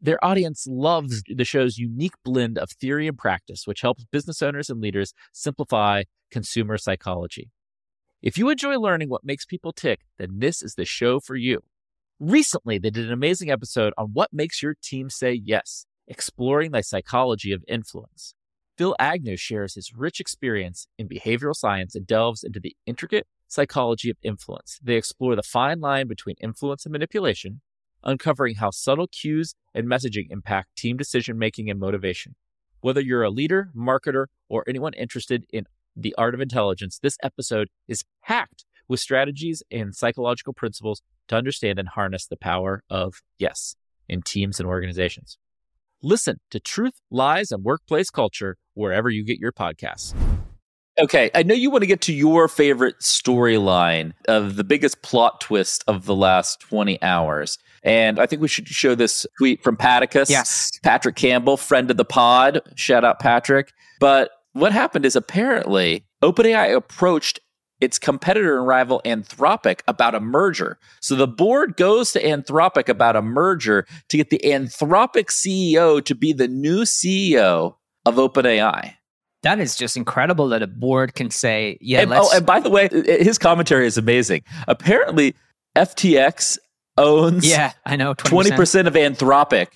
Their 0.00 0.22
audience 0.24 0.66
loves 0.68 1.22
the 1.28 1.44
show's 1.44 1.78
unique 1.78 2.16
blend 2.24 2.58
of 2.58 2.72
theory 2.72 3.06
and 3.06 3.16
practice, 3.16 3.62
which 3.64 3.80
helps 3.80 4.04
business 4.06 4.42
owners 4.42 4.68
and 4.68 4.80
leaders 4.80 5.14
simplify 5.32 6.02
consumer 6.32 6.78
psychology. 6.78 7.50
If 8.22 8.36
you 8.38 8.48
enjoy 8.48 8.76
learning 8.76 9.08
what 9.08 9.24
makes 9.24 9.44
people 9.46 9.72
tick, 9.72 10.00
then 10.18 10.40
this 10.40 10.62
is 10.62 10.74
the 10.74 10.84
show 10.84 11.20
for 11.20 11.36
you. 11.36 11.62
Recently, 12.18 12.78
they 12.78 12.88
did 12.88 13.04
an 13.04 13.12
amazing 13.12 13.50
episode 13.50 13.92
on 13.98 14.08
what 14.14 14.32
makes 14.32 14.62
your 14.62 14.74
team 14.82 15.10
say 15.10 15.34
yes, 15.34 15.84
exploring 16.08 16.70
the 16.70 16.82
psychology 16.82 17.52
of 17.52 17.62
influence. 17.68 18.34
Phil 18.78 18.96
Agnew 18.98 19.36
shares 19.36 19.74
his 19.74 19.92
rich 19.94 20.18
experience 20.18 20.86
in 20.96 21.10
behavioral 21.10 21.54
science 21.54 21.94
and 21.94 22.06
delves 22.06 22.42
into 22.42 22.58
the 22.58 22.74
intricate 22.86 23.26
psychology 23.48 24.08
of 24.08 24.16
influence. 24.22 24.78
They 24.82 24.96
explore 24.96 25.36
the 25.36 25.42
fine 25.42 25.80
line 25.80 26.08
between 26.08 26.36
influence 26.40 26.86
and 26.86 26.92
manipulation, 26.92 27.60
uncovering 28.02 28.56
how 28.56 28.70
subtle 28.70 29.08
cues 29.08 29.54
and 29.74 29.86
messaging 29.86 30.28
impact 30.30 30.74
team 30.74 30.96
decision 30.96 31.38
making 31.38 31.68
and 31.68 31.78
motivation. 31.78 32.34
Whether 32.80 33.02
you're 33.02 33.24
a 33.24 33.30
leader, 33.30 33.70
marketer, 33.76 34.26
or 34.48 34.64
anyone 34.66 34.94
interested 34.94 35.44
in 35.52 35.66
the 35.94 36.14
Art 36.16 36.34
of 36.34 36.40
Intelligence, 36.40 36.98
this 36.98 37.18
episode 37.22 37.68
is 37.86 38.04
packed 38.24 38.64
with 38.88 39.00
strategies 39.00 39.62
and 39.70 39.94
psychological 39.94 40.54
principles 40.54 41.02
to 41.28 41.36
understand 41.36 41.78
and 41.78 41.88
harness 41.88 42.26
the 42.26 42.36
power 42.36 42.82
of 42.90 43.22
yes 43.38 43.76
in 44.08 44.22
teams 44.22 44.60
and 44.60 44.68
organizations. 44.68 45.38
Listen 46.02 46.38
to 46.50 46.60
Truth, 46.60 47.00
Lies, 47.10 47.50
and 47.50 47.64
Workplace 47.64 48.10
Culture 48.10 48.56
wherever 48.74 49.08
you 49.08 49.24
get 49.24 49.38
your 49.38 49.52
podcasts. 49.52 50.14
Okay, 50.98 51.30
I 51.34 51.42
know 51.42 51.54
you 51.54 51.70
want 51.70 51.82
to 51.82 51.86
get 51.86 52.00
to 52.02 52.12
your 52.12 52.48
favorite 52.48 53.00
storyline 53.00 54.12
of 54.28 54.56
the 54.56 54.64
biggest 54.64 55.02
plot 55.02 55.42
twist 55.42 55.84
of 55.86 56.06
the 56.06 56.14
last 56.14 56.60
20 56.60 57.02
hours. 57.02 57.58
And 57.82 58.18
I 58.18 58.24
think 58.24 58.40
we 58.40 58.48
should 58.48 58.66
show 58.66 58.94
this 58.94 59.26
tweet 59.38 59.62
from 59.62 59.76
Patticus. 59.76 60.30
Yes. 60.30 60.70
Patrick 60.82 61.16
Campbell, 61.16 61.58
friend 61.58 61.90
of 61.90 61.98
the 61.98 62.04
pod. 62.04 62.62
Shout 62.76 63.04
out, 63.04 63.20
Patrick. 63.20 63.72
But 64.00 64.30
what 64.54 64.72
happened 64.72 65.04
is 65.04 65.16
apparently 65.16 66.06
OpenAI 66.22 66.74
approached 66.74 67.40
its 67.80 67.98
competitor 67.98 68.58
and 68.58 68.66
rival 68.66 69.02
Anthropic 69.04 69.80
about 69.86 70.14
a 70.14 70.20
merger. 70.20 70.78
So 71.00 71.14
the 71.14 71.28
board 71.28 71.76
goes 71.76 72.12
to 72.12 72.22
Anthropic 72.22 72.88
about 72.88 73.16
a 73.16 73.22
merger 73.22 73.86
to 74.08 74.16
get 74.16 74.30
the 74.30 74.40
Anthropic 74.44 75.26
CEO 75.26 76.04
to 76.04 76.14
be 76.14 76.32
the 76.32 76.48
new 76.48 76.82
CEO 76.82 77.76
of 78.04 78.14
OpenAI. 78.14 78.94
That 79.42 79.60
is 79.60 79.76
just 79.76 79.96
incredible 79.96 80.48
that 80.48 80.62
a 80.62 80.66
board 80.66 81.14
can 81.14 81.30
say, 81.30 81.78
yeah, 81.80 82.00
and, 82.00 82.12
oh, 82.12 82.16
let's. 82.16 82.32
oh, 82.32 82.36
and 82.38 82.46
by 82.46 82.60
the 82.60 82.70
way, 82.70 82.88
his 82.88 83.38
commentary 83.38 83.86
is 83.86 83.98
amazing. 83.98 84.42
Apparently, 84.66 85.36
FTX 85.76 86.58
owns 86.96 87.48
yeah, 87.48 87.72
I 87.84 87.96
know. 87.96 88.14
20 88.14 88.52
percent 88.52 88.88
of 88.88 88.94
Anthropic, 88.94 89.68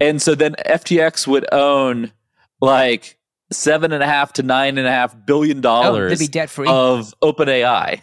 and 0.00 0.20
so 0.20 0.34
then 0.34 0.56
FTX 0.66 1.26
would 1.26 1.46
own 1.52 2.12
like 2.60 3.16
seven 3.52 3.92
and 3.92 4.02
a 4.02 4.06
half 4.06 4.32
to 4.34 4.42
nine 4.42 4.78
and 4.78 4.86
a 4.86 4.90
half 4.90 5.14
billion 5.26 5.60
dollars 5.60 6.18
they'd 6.18 6.24
be 6.26 6.30
debt 6.30 6.50
free. 6.50 6.66
of 6.68 7.14
OpenAI. 7.22 8.00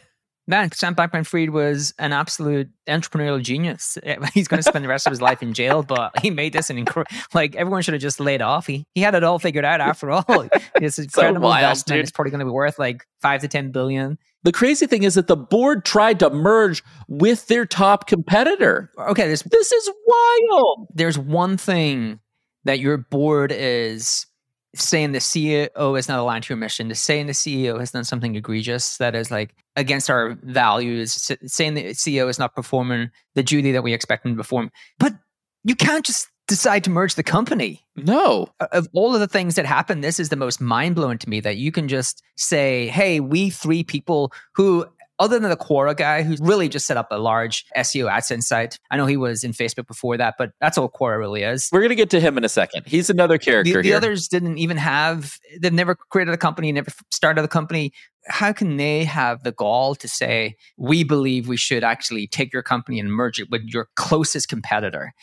Man, 0.48 0.72
Sam 0.72 0.96
Bankman 0.96 1.26
Fried 1.26 1.52
was 1.52 1.94
an 2.00 2.12
absolute 2.12 2.68
entrepreneurial 2.90 3.42
genius. 3.42 3.98
He's 4.34 4.48
going 4.48 4.58
to 4.62 4.64
spend 4.68 4.84
the 4.84 4.90
rest 4.90 5.06
of 5.08 5.12
his 5.12 5.22
life 5.22 5.42
in 5.42 5.54
jail, 5.54 5.84
but 5.84 6.20
he 6.20 6.30
made 6.30 6.52
this 6.52 6.70
an 6.70 6.78
incredible. 6.80 7.16
Like 7.34 7.56
everyone 7.56 7.84
should 7.84 7.94
have 7.94 8.02
just 8.02 8.20
laid 8.20 8.42
off. 8.42 8.66
He 8.68 8.86
he 8.96 9.02
had 9.02 9.16
it 9.16 9.24
all 9.24 9.40
figured 9.40 9.64
out 9.66 9.80
after 9.82 10.12
all. 10.12 10.26
This 10.80 10.98
incredible 10.98 11.42
wild, 11.42 11.64
investment. 11.64 11.98
dude. 11.98 12.04
It's 12.04 12.12
probably 12.12 12.32
going 12.32 12.40
to 12.40 12.46
be 12.46 12.52
worth 12.52 12.80
like 12.80 13.06
five 13.22 13.42
to 13.42 13.48
ten 13.48 13.72
billion. 13.72 14.18
The 14.44 14.52
crazy 14.52 14.88
thing 14.88 15.04
is 15.04 15.14
that 15.14 15.28
the 15.28 15.38
board 15.38 15.86
tried 15.86 16.20
to 16.20 16.32
merge 16.32 16.84
with 17.08 17.48
their 17.48 17.68
top 17.68 18.08
competitor. 18.08 18.92
Okay, 18.98 19.28
there's 19.28 19.44
This 19.44 19.72
is 19.72 19.90
wild. 20.08 20.88
there's 20.96 21.20
one 21.20 21.56
thing 21.58 22.20
that 22.66 22.80
your 22.80 22.98
board 22.98 23.52
is 23.56 24.26
saying 24.76 25.12
the 25.12 25.20
CEO 25.20 26.00
is 26.00 26.08
not 26.08 26.20
aligned 26.20 26.44
to 26.46 26.54
your 26.54 26.58
mission, 26.58 26.90
to 26.90 26.96
saying 26.96 27.28
the 27.28 27.34
CEO 27.34 27.80
has 27.80 27.92
done 27.92 28.04
something 28.04 28.36
egregious 28.36 28.98
that 28.98 29.16
is 29.16 29.30
like 29.30 29.54
against 29.76 30.10
our 30.10 30.38
values, 30.44 31.32
saying 31.46 31.74
the 31.74 31.90
CEO 31.90 32.30
is 32.30 32.40
not 32.40 32.56
performing 32.56 33.10
the 33.36 33.44
duty 33.44 33.72
that 33.72 33.84
we 33.84 33.94
expect 33.94 34.26
him 34.26 34.34
to 34.34 34.38
perform. 34.38 34.72
But 34.98 35.14
you 35.64 35.76
can't 35.76 36.06
just 36.06 36.28
decide 36.48 36.84
to 36.84 36.90
merge 36.90 37.16
the 37.16 37.24
company. 37.24 37.82
No. 37.96 38.50
Of 38.72 38.88
all 38.94 39.14
of 39.14 39.22
the 39.22 39.28
things 39.28 39.56
that 39.56 39.66
happen, 39.66 40.02
this 40.02 40.20
is 40.20 40.30
the 40.30 40.36
most 40.36 40.60
mind 40.60 40.96
blowing 40.96 41.18
to 41.20 41.30
me 41.30 41.40
that 41.42 41.58
you 41.58 41.72
can 41.72 41.88
just 41.88 42.22
say, 42.36 42.88
hey, 42.88 43.20
we 43.20 43.50
three 43.50 43.84
people 43.84 44.34
who 44.56 44.86
other 45.22 45.38
than 45.38 45.52
the 45.52 45.56
Quora 45.56 45.96
guy 45.96 46.24
who's 46.24 46.42
really 46.42 46.68
just 46.68 46.88
set 46.88 46.98
up 46.98 47.08
a 47.12 47.20
large 47.20 47.64
SEO 47.78 48.12
AdSense 48.12 48.44
site. 48.44 48.80
I 48.90 48.98
know 48.98 49.06
he 49.06 49.18
was 49.18 49.44
in 49.44 49.52
Facebook 49.52 49.86
before 49.86 50.18
that, 50.18 50.34
but 50.38 50.52
that's 50.60 50.80
all 50.80 50.90
Quora 50.90 51.20
really 51.20 51.44
is. 51.44 51.70
We're 51.72 51.82
going 51.82 51.90
to 51.90 51.96
get 51.96 52.10
to 52.10 52.20
him 52.20 52.40
in 52.40 52.44
a 52.44 52.50
second. 52.50 52.88
He's 52.88 53.10
another 53.10 53.38
character 53.38 53.84
The, 53.84 53.90
the 53.90 53.94
others 53.94 54.28
didn't 54.28 54.58
even 54.58 54.78
have, 54.78 55.38
they've 55.62 55.72
never 55.72 55.94
created 55.94 56.34
a 56.34 56.38
company, 56.38 56.72
never 56.72 56.92
started 57.12 57.46
a 57.46 57.48
company. 57.48 57.94
How 58.28 58.52
can 58.52 58.78
they 58.78 59.04
have 59.04 59.44
the 59.44 59.52
gall 59.52 59.94
to 59.96 60.08
say, 60.08 60.56
we 60.76 61.04
believe 61.04 61.48
we 61.48 61.58
should 61.58 61.84
actually 61.84 62.26
take 62.26 62.52
your 62.52 62.64
company 62.64 63.00
and 63.00 63.14
merge 63.14 63.40
it 63.40 63.48
with 63.52 63.62
your 63.66 63.90
closest 63.96 64.50
competitor? 64.50 65.14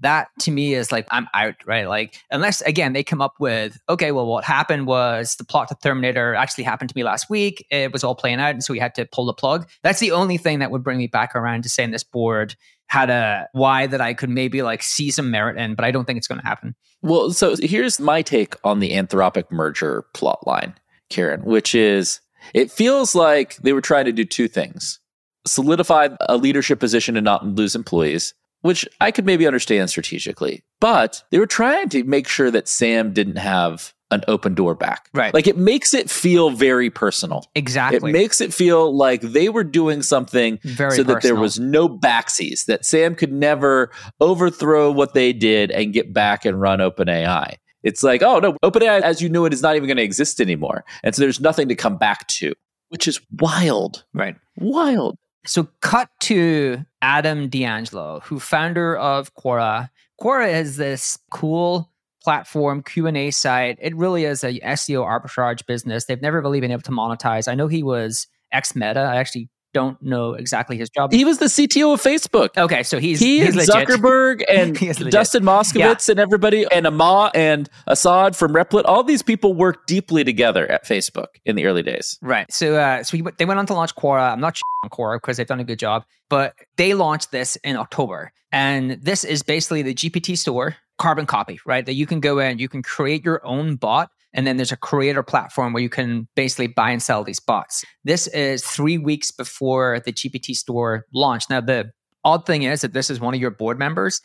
That 0.00 0.28
to 0.40 0.50
me 0.50 0.74
is 0.74 0.92
like, 0.92 1.06
I'm 1.10 1.28
out, 1.34 1.54
right? 1.66 1.88
Like, 1.88 2.20
unless 2.30 2.60
again, 2.62 2.92
they 2.92 3.02
come 3.02 3.20
up 3.20 3.34
with, 3.40 3.78
okay, 3.88 4.12
well, 4.12 4.26
what 4.26 4.44
happened 4.44 4.86
was 4.86 5.36
the 5.36 5.44
plot 5.44 5.68
to 5.68 5.76
Terminator 5.82 6.34
actually 6.34 6.64
happened 6.64 6.90
to 6.90 6.96
me 6.96 7.04
last 7.04 7.28
week. 7.28 7.66
It 7.70 7.92
was 7.92 8.04
all 8.04 8.14
playing 8.14 8.40
out. 8.40 8.50
And 8.50 8.62
so 8.62 8.72
we 8.72 8.78
had 8.78 8.94
to 8.96 9.06
pull 9.06 9.26
the 9.26 9.32
plug. 9.32 9.68
That's 9.82 10.00
the 10.00 10.12
only 10.12 10.36
thing 10.36 10.60
that 10.60 10.70
would 10.70 10.84
bring 10.84 10.98
me 10.98 11.06
back 11.06 11.34
around 11.34 11.62
to 11.62 11.68
saying 11.68 11.90
this 11.90 12.04
board 12.04 12.54
had 12.86 13.10
a 13.10 13.48
why 13.52 13.86
that 13.86 14.00
I 14.00 14.14
could 14.14 14.30
maybe 14.30 14.62
like 14.62 14.82
see 14.82 15.10
some 15.10 15.30
merit 15.30 15.58
in, 15.58 15.74
but 15.74 15.84
I 15.84 15.90
don't 15.90 16.06
think 16.06 16.16
it's 16.16 16.28
going 16.28 16.40
to 16.40 16.46
happen. 16.46 16.74
Well, 17.02 17.32
so 17.32 17.54
here's 17.60 18.00
my 18.00 18.22
take 18.22 18.54
on 18.64 18.80
the 18.80 18.92
Anthropic 18.92 19.50
merger 19.50 20.06
plot 20.14 20.46
line, 20.46 20.74
Kieran, 21.10 21.42
which 21.42 21.74
is 21.74 22.20
it 22.54 22.70
feels 22.70 23.14
like 23.14 23.56
they 23.56 23.72
were 23.72 23.80
trying 23.80 24.06
to 24.06 24.12
do 24.12 24.24
two 24.24 24.48
things 24.48 25.00
solidify 25.46 26.08
a 26.20 26.36
leadership 26.36 26.78
position 26.78 27.16
and 27.16 27.24
not 27.24 27.46
lose 27.46 27.74
employees, 27.74 28.34
which 28.62 28.88
I 29.00 29.10
could 29.10 29.26
maybe 29.26 29.46
understand 29.46 29.90
strategically, 29.90 30.64
but 30.80 31.22
they 31.30 31.38
were 31.38 31.46
trying 31.46 31.88
to 31.90 32.04
make 32.04 32.28
sure 32.28 32.50
that 32.50 32.68
Sam 32.68 33.12
didn't 33.12 33.36
have 33.36 33.94
an 34.10 34.24
open 34.26 34.54
door 34.54 34.74
back. 34.74 35.08
Right. 35.12 35.34
Like 35.34 35.46
it 35.46 35.56
makes 35.56 35.92
it 35.92 36.08
feel 36.10 36.50
very 36.50 36.90
personal. 36.90 37.44
Exactly. 37.54 38.10
It 38.10 38.12
makes 38.12 38.40
it 38.40 38.54
feel 38.54 38.96
like 38.96 39.20
they 39.20 39.48
were 39.48 39.64
doing 39.64 40.02
something 40.02 40.58
Very 40.62 40.92
so 40.92 41.02
that 41.02 41.22
there 41.22 41.36
was 41.36 41.58
no 41.58 41.88
backsies, 41.88 42.66
that 42.66 42.84
Sam 42.84 43.14
could 43.14 43.32
never 43.32 43.90
overthrow 44.20 44.90
what 44.90 45.14
they 45.14 45.32
did 45.32 45.70
and 45.70 45.92
get 45.92 46.12
back 46.12 46.44
and 46.44 46.60
run 46.60 46.78
OpenAI. 46.78 47.56
It's 47.82 48.02
like, 48.02 48.22
oh 48.22 48.38
no, 48.38 48.54
OpenAI 48.64 49.02
as 49.02 49.20
you 49.20 49.28
knew 49.28 49.44
it 49.44 49.52
is 49.52 49.62
not 49.62 49.76
even 49.76 49.86
going 49.86 49.98
to 49.98 50.02
exist 50.02 50.40
anymore. 50.40 50.84
And 51.02 51.14
so 51.14 51.22
there's 51.22 51.40
nothing 51.40 51.68
to 51.68 51.74
come 51.74 51.96
back 51.96 52.26
to, 52.28 52.54
which 52.88 53.06
is 53.06 53.20
wild. 53.38 54.04
right. 54.14 54.36
Wild. 54.56 55.16
So 55.46 55.68
cut 55.80 56.10
to 56.20 56.84
Adam 57.00 57.48
D'Angelo, 57.48 58.20
who 58.20 58.38
founder 58.38 58.96
of 58.96 59.34
Quora. 59.34 59.88
Quora 60.20 60.52
is 60.52 60.76
this 60.76 61.18
cool 61.30 61.92
platform 62.22 62.82
Q&A 62.82 63.30
site. 63.30 63.78
It 63.80 63.96
really 63.96 64.24
is 64.24 64.44
a 64.44 64.58
SEO 64.60 65.04
arbitrage 65.04 65.64
business. 65.66 66.04
They've 66.04 66.20
never 66.20 66.42
really 66.42 66.60
been 66.60 66.72
able 66.72 66.82
to 66.82 66.90
monetize. 66.90 67.48
I 67.48 67.54
know 67.54 67.68
he 67.68 67.82
was 67.82 68.26
ex-Meta. 68.52 69.00
I 69.00 69.16
actually 69.16 69.48
don't 69.74 70.00
know 70.02 70.34
exactly 70.34 70.76
his 70.76 70.88
job. 70.90 71.12
He 71.12 71.24
was 71.24 71.38
the 71.38 71.46
CTO 71.46 71.94
of 71.94 72.02
Facebook. 72.02 72.56
okay, 72.56 72.82
so 72.82 72.98
he's 72.98 73.20
he 73.20 73.40
he's 73.40 73.48
and 73.48 73.56
legit. 73.56 73.88
Zuckerberg 73.88 74.42
and 74.48 74.76
He 74.76 74.88
is 74.88 74.98
legit. 74.98 75.12
Dustin 75.12 75.42
Moskovitz 75.42 76.08
and 76.08 76.18
everybody 76.18 76.66
and 76.72 76.86
Ama 76.86 77.30
and 77.34 77.68
Assad 77.86 78.36
from 78.36 78.52
Replit, 78.52 78.82
all 78.84 79.02
these 79.02 79.22
people 79.22 79.54
worked 79.54 79.86
deeply 79.86 80.24
together 80.24 80.70
at 80.70 80.84
Facebook 80.84 81.26
in 81.44 81.56
the 81.56 81.66
early 81.66 81.82
days. 81.82 82.18
Right. 82.22 82.50
So, 82.52 82.76
uh, 82.76 83.02
so 83.02 83.16
he, 83.16 83.24
they 83.38 83.44
went 83.44 83.58
on 83.58 83.66
to 83.66 83.74
launch 83.74 83.94
Quora. 83.94 84.32
I'm 84.32 84.40
not 84.40 84.58
on 84.84 84.90
Quora 84.90 85.16
because 85.16 85.36
they've 85.36 85.46
done 85.46 85.60
a 85.60 85.64
good 85.64 85.78
job, 85.78 86.04
but 86.28 86.54
they 86.76 86.94
launched 86.94 87.30
this 87.30 87.56
in 87.56 87.76
October, 87.76 88.32
and 88.52 88.92
this 89.02 89.24
is 89.24 89.42
basically 89.42 89.82
the 89.82 89.94
GPT 89.94 90.36
store 90.36 90.76
carbon 90.98 91.26
copy, 91.26 91.60
right? 91.64 91.86
That 91.86 91.94
you 91.94 92.06
can 92.06 92.20
go 92.20 92.38
in, 92.38 92.58
you 92.58 92.68
can 92.68 92.82
create 92.82 93.24
your 93.24 93.44
own 93.46 93.76
bot, 93.76 94.10
and 94.38 94.46
then 94.46 94.56
there's 94.56 94.70
a 94.70 94.76
creator 94.76 95.24
platform 95.24 95.72
where 95.72 95.82
you 95.82 95.88
can 95.88 96.28
basically 96.36 96.68
buy 96.68 96.92
and 96.92 97.02
sell 97.02 97.24
these 97.24 97.40
bots. 97.40 97.84
This 98.04 98.28
is 98.28 98.64
three 98.64 98.96
weeks 98.96 99.32
before 99.32 99.98
the 99.98 100.12
GPT 100.12 100.54
store 100.54 101.06
launched. 101.12 101.50
Now, 101.50 101.60
the 101.60 101.90
odd 102.22 102.46
thing 102.46 102.62
is 102.62 102.82
that 102.82 102.92
this 102.92 103.10
is 103.10 103.18
one 103.18 103.34
of 103.34 103.40
your 103.40 103.50
board 103.50 103.80
members. 103.80 104.20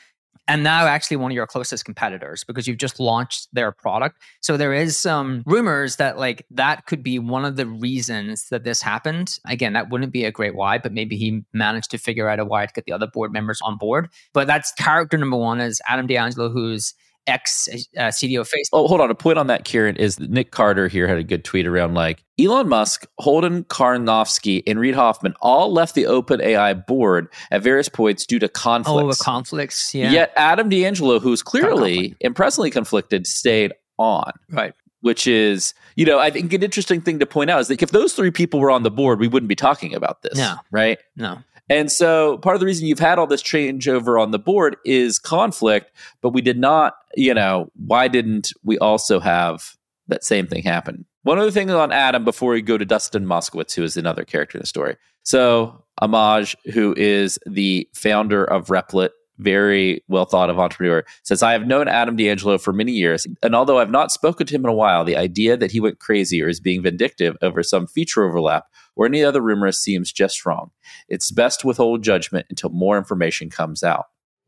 And 0.47 0.61
now, 0.61 0.85
actually, 0.85 1.17
one 1.17 1.31
of 1.31 1.35
your 1.35 1.47
closest 1.47 1.83
competitors 1.83 2.43
because 2.43 2.67
you've 2.67 2.77
just 2.77 2.99
launched 2.99 3.47
their 3.53 3.71
product. 3.71 4.21
So 4.39 4.55
there 4.55 4.71
is 4.71 4.95
some 4.95 5.41
rumors 5.47 5.95
that 5.95 6.19
like 6.19 6.45
that 6.51 6.85
could 6.85 7.01
be 7.01 7.17
one 7.17 7.43
of 7.43 7.55
the 7.55 7.65
reasons 7.65 8.49
that 8.49 8.63
this 8.63 8.83
happened. 8.83 9.39
Again, 9.47 9.73
that 9.73 9.89
wouldn't 9.89 10.13
be 10.13 10.25
a 10.25 10.31
great 10.31 10.53
why, 10.53 10.77
but 10.77 10.93
maybe 10.93 11.17
he 11.17 11.41
managed 11.53 11.89
to 11.89 11.97
figure 11.97 12.29
out 12.29 12.39
a 12.39 12.45
why 12.45 12.67
to 12.67 12.73
get 12.73 12.85
the 12.85 12.91
other 12.91 13.07
board 13.07 13.33
members 13.33 13.59
on 13.63 13.79
board. 13.79 14.09
But 14.31 14.45
that's 14.45 14.73
character 14.73 15.17
number 15.17 15.37
one 15.37 15.59
is 15.59 15.81
Adam 15.87 16.05
D'Angelo, 16.05 16.49
who's 16.49 16.93
ex 17.27 17.67
uh, 17.97 18.01
CTO 18.03 18.41
of 18.41 18.49
Facebook. 18.49 18.69
Oh, 18.73 18.87
hold 18.87 19.01
on. 19.01 19.09
A 19.09 19.15
point 19.15 19.37
on 19.37 19.47
that, 19.47 19.65
Kieran, 19.65 19.95
is 19.95 20.17
that 20.17 20.29
Nic 20.29 20.51
Carter 20.51 20.87
here 20.87 21.07
had 21.07 21.17
a 21.17 21.23
good 21.23 21.43
tweet 21.43 21.67
around 21.67 21.93
like 21.93 22.23
Elon 22.39 22.67
Musk, 22.67 23.05
Holden 23.19 23.63
Karnofsky, 23.65 24.63
and 24.65 24.79
Reid 24.79 24.95
Hoffman 24.95 25.33
all 25.41 25.71
left 25.71 25.95
the 25.95 26.03
OpenAI 26.03 26.85
board 26.85 27.27
at 27.51 27.61
various 27.61 27.89
points 27.89 28.25
due 28.25 28.39
to 28.39 28.49
conflicts. 28.49 29.03
Oh, 29.03 29.07
the 29.07 29.23
conflicts. 29.23 29.93
Yeah. 29.93 30.11
Yet 30.11 30.33
Adam 30.35 30.69
D'Angelo, 30.69 31.19
who's 31.19 31.43
clearly 31.43 32.15
impressively 32.19 32.71
conflicted, 32.71 33.27
stayed 33.27 33.73
on. 33.97 34.31
Right. 34.49 34.73
Which 35.01 35.27
is, 35.27 35.73
you 35.95 36.05
know, 36.05 36.17
I 36.17 36.31
think 36.31 36.53
an 36.53 36.63
interesting 36.63 37.01
thing 37.01 37.19
to 37.19 37.25
point 37.25 37.49
out 37.49 37.59
is 37.59 37.67
that 37.67 37.83
if 37.83 37.91
those 37.91 38.13
three 38.13 38.31
people 38.31 38.59
were 38.61 38.71
on 38.71 38.83
the 38.83 38.91
board, 38.91 39.19
we 39.19 39.27
wouldn't 39.27 39.49
be 39.49 39.55
talking 39.55 39.93
about 39.93 40.21
this. 40.21 40.37
No. 40.37 40.55
Right. 40.71 40.97
No. 41.17 41.39
And 41.69 41.91
so 41.91 42.37
part 42.39 42.55
of 42.55 42.59
the 42.59 42.65
reason 42.65 42.87
you've 42.87 42.99
had 42.99 43.19
all 43.19 43.27
this 43.27 43.43
changeover 43.43 44.21
on 44.21 44.31
the 44.31 44.39
board 44.39 44.75
is 44.85 45.17
conflict, 45.17 45.91
but 46.21 46.29
we 46.29 46.41
did 46.41 46.57
not, 46.57 46.95
you 47.15 47.33
know, 47.33 47.69
why 47.75 48.07
didn't 48.07 48.51
we 48.63 48.77
also 48.77 49.19
have 49.19 49.75
that 50.07 50.23
same 50.23 50.47
thing 50.47 50.63
happen? 50.63 51.05
One 51.23 51.39
other 51.39 51.51
thing 51.51 51.69
on 51.71 51.91
Adam 51.93 52.25
before 52.25 52.51
we 52.51 52.61
go 52.61 52.77
to 52.77 52.85
Dustin 52.85 53.25
Moskovitz, 53.25 53.73
who 53.73 53.83
is 53.83 53.95
another 53.95 54.25
character 54.25 54.57
in 54.57 54.61
the 54.61 54.67
story. 54.67 54.97
So 55.23 55.85
Amjad, 56.01 56.55
who 56.73 56.93
is 56.97 57.39
the 57.45 57.87
founder 57.93 58.43
of 58.43 58.67
Replit, 58.67 59.11
very 59.37 60.03
well 60.07 60.25
thought 60.25 60.49
of 60.49 60.59
entrepreneur, 60.59 61.03
says, 61.23 61.43
I 61.43 61.53
have 61.53 61.67
known 61.67 61.87
Adam 61.87 62.15
D'Angelo 62.15 62.57
for 62.57 62.73
many 62.73 62.91
years, 62.91 63.25
and 63.41 63.55
although 63.55 63.79
I've 63.79 63.91
not 63.91 64.11
spoken 64.11 64.47
to 64.47 64.55
him 64.55 64.63
in 64.65 64.69
a 64.69 64.73
while, 64.73 65.03
the 65.03 65.17
idea 65.17 65.57
that 65.57 65.71
he 65.71 65.79
went 65.79 65.99
crazy 65.99 66.41
or 66.41 66.47
is 66.47 66.59
being 66.59 66.83
vindictive 66.83 67.35
over 67.41 67.63
some 67.63 67.87
feature 67.87 68.23
overlap 68.23 68.65
or 68.95 69.05
any 69.05 69.23
other 69.23 69.41
rumor 69.41 69.71
seems 69.71 70.11
just 70.11 70.45
wrong. 70.45 70.71
It's 71.07 71.31
best 71.31 71.61
to 71.61 71.67
withhold 71.67 72.03
judgment 72.03 72.45
until 72.49 72.69
more 72.69 72.97
information 72.97 73.49
comes 73.49 73.83
out. 73.83 74.05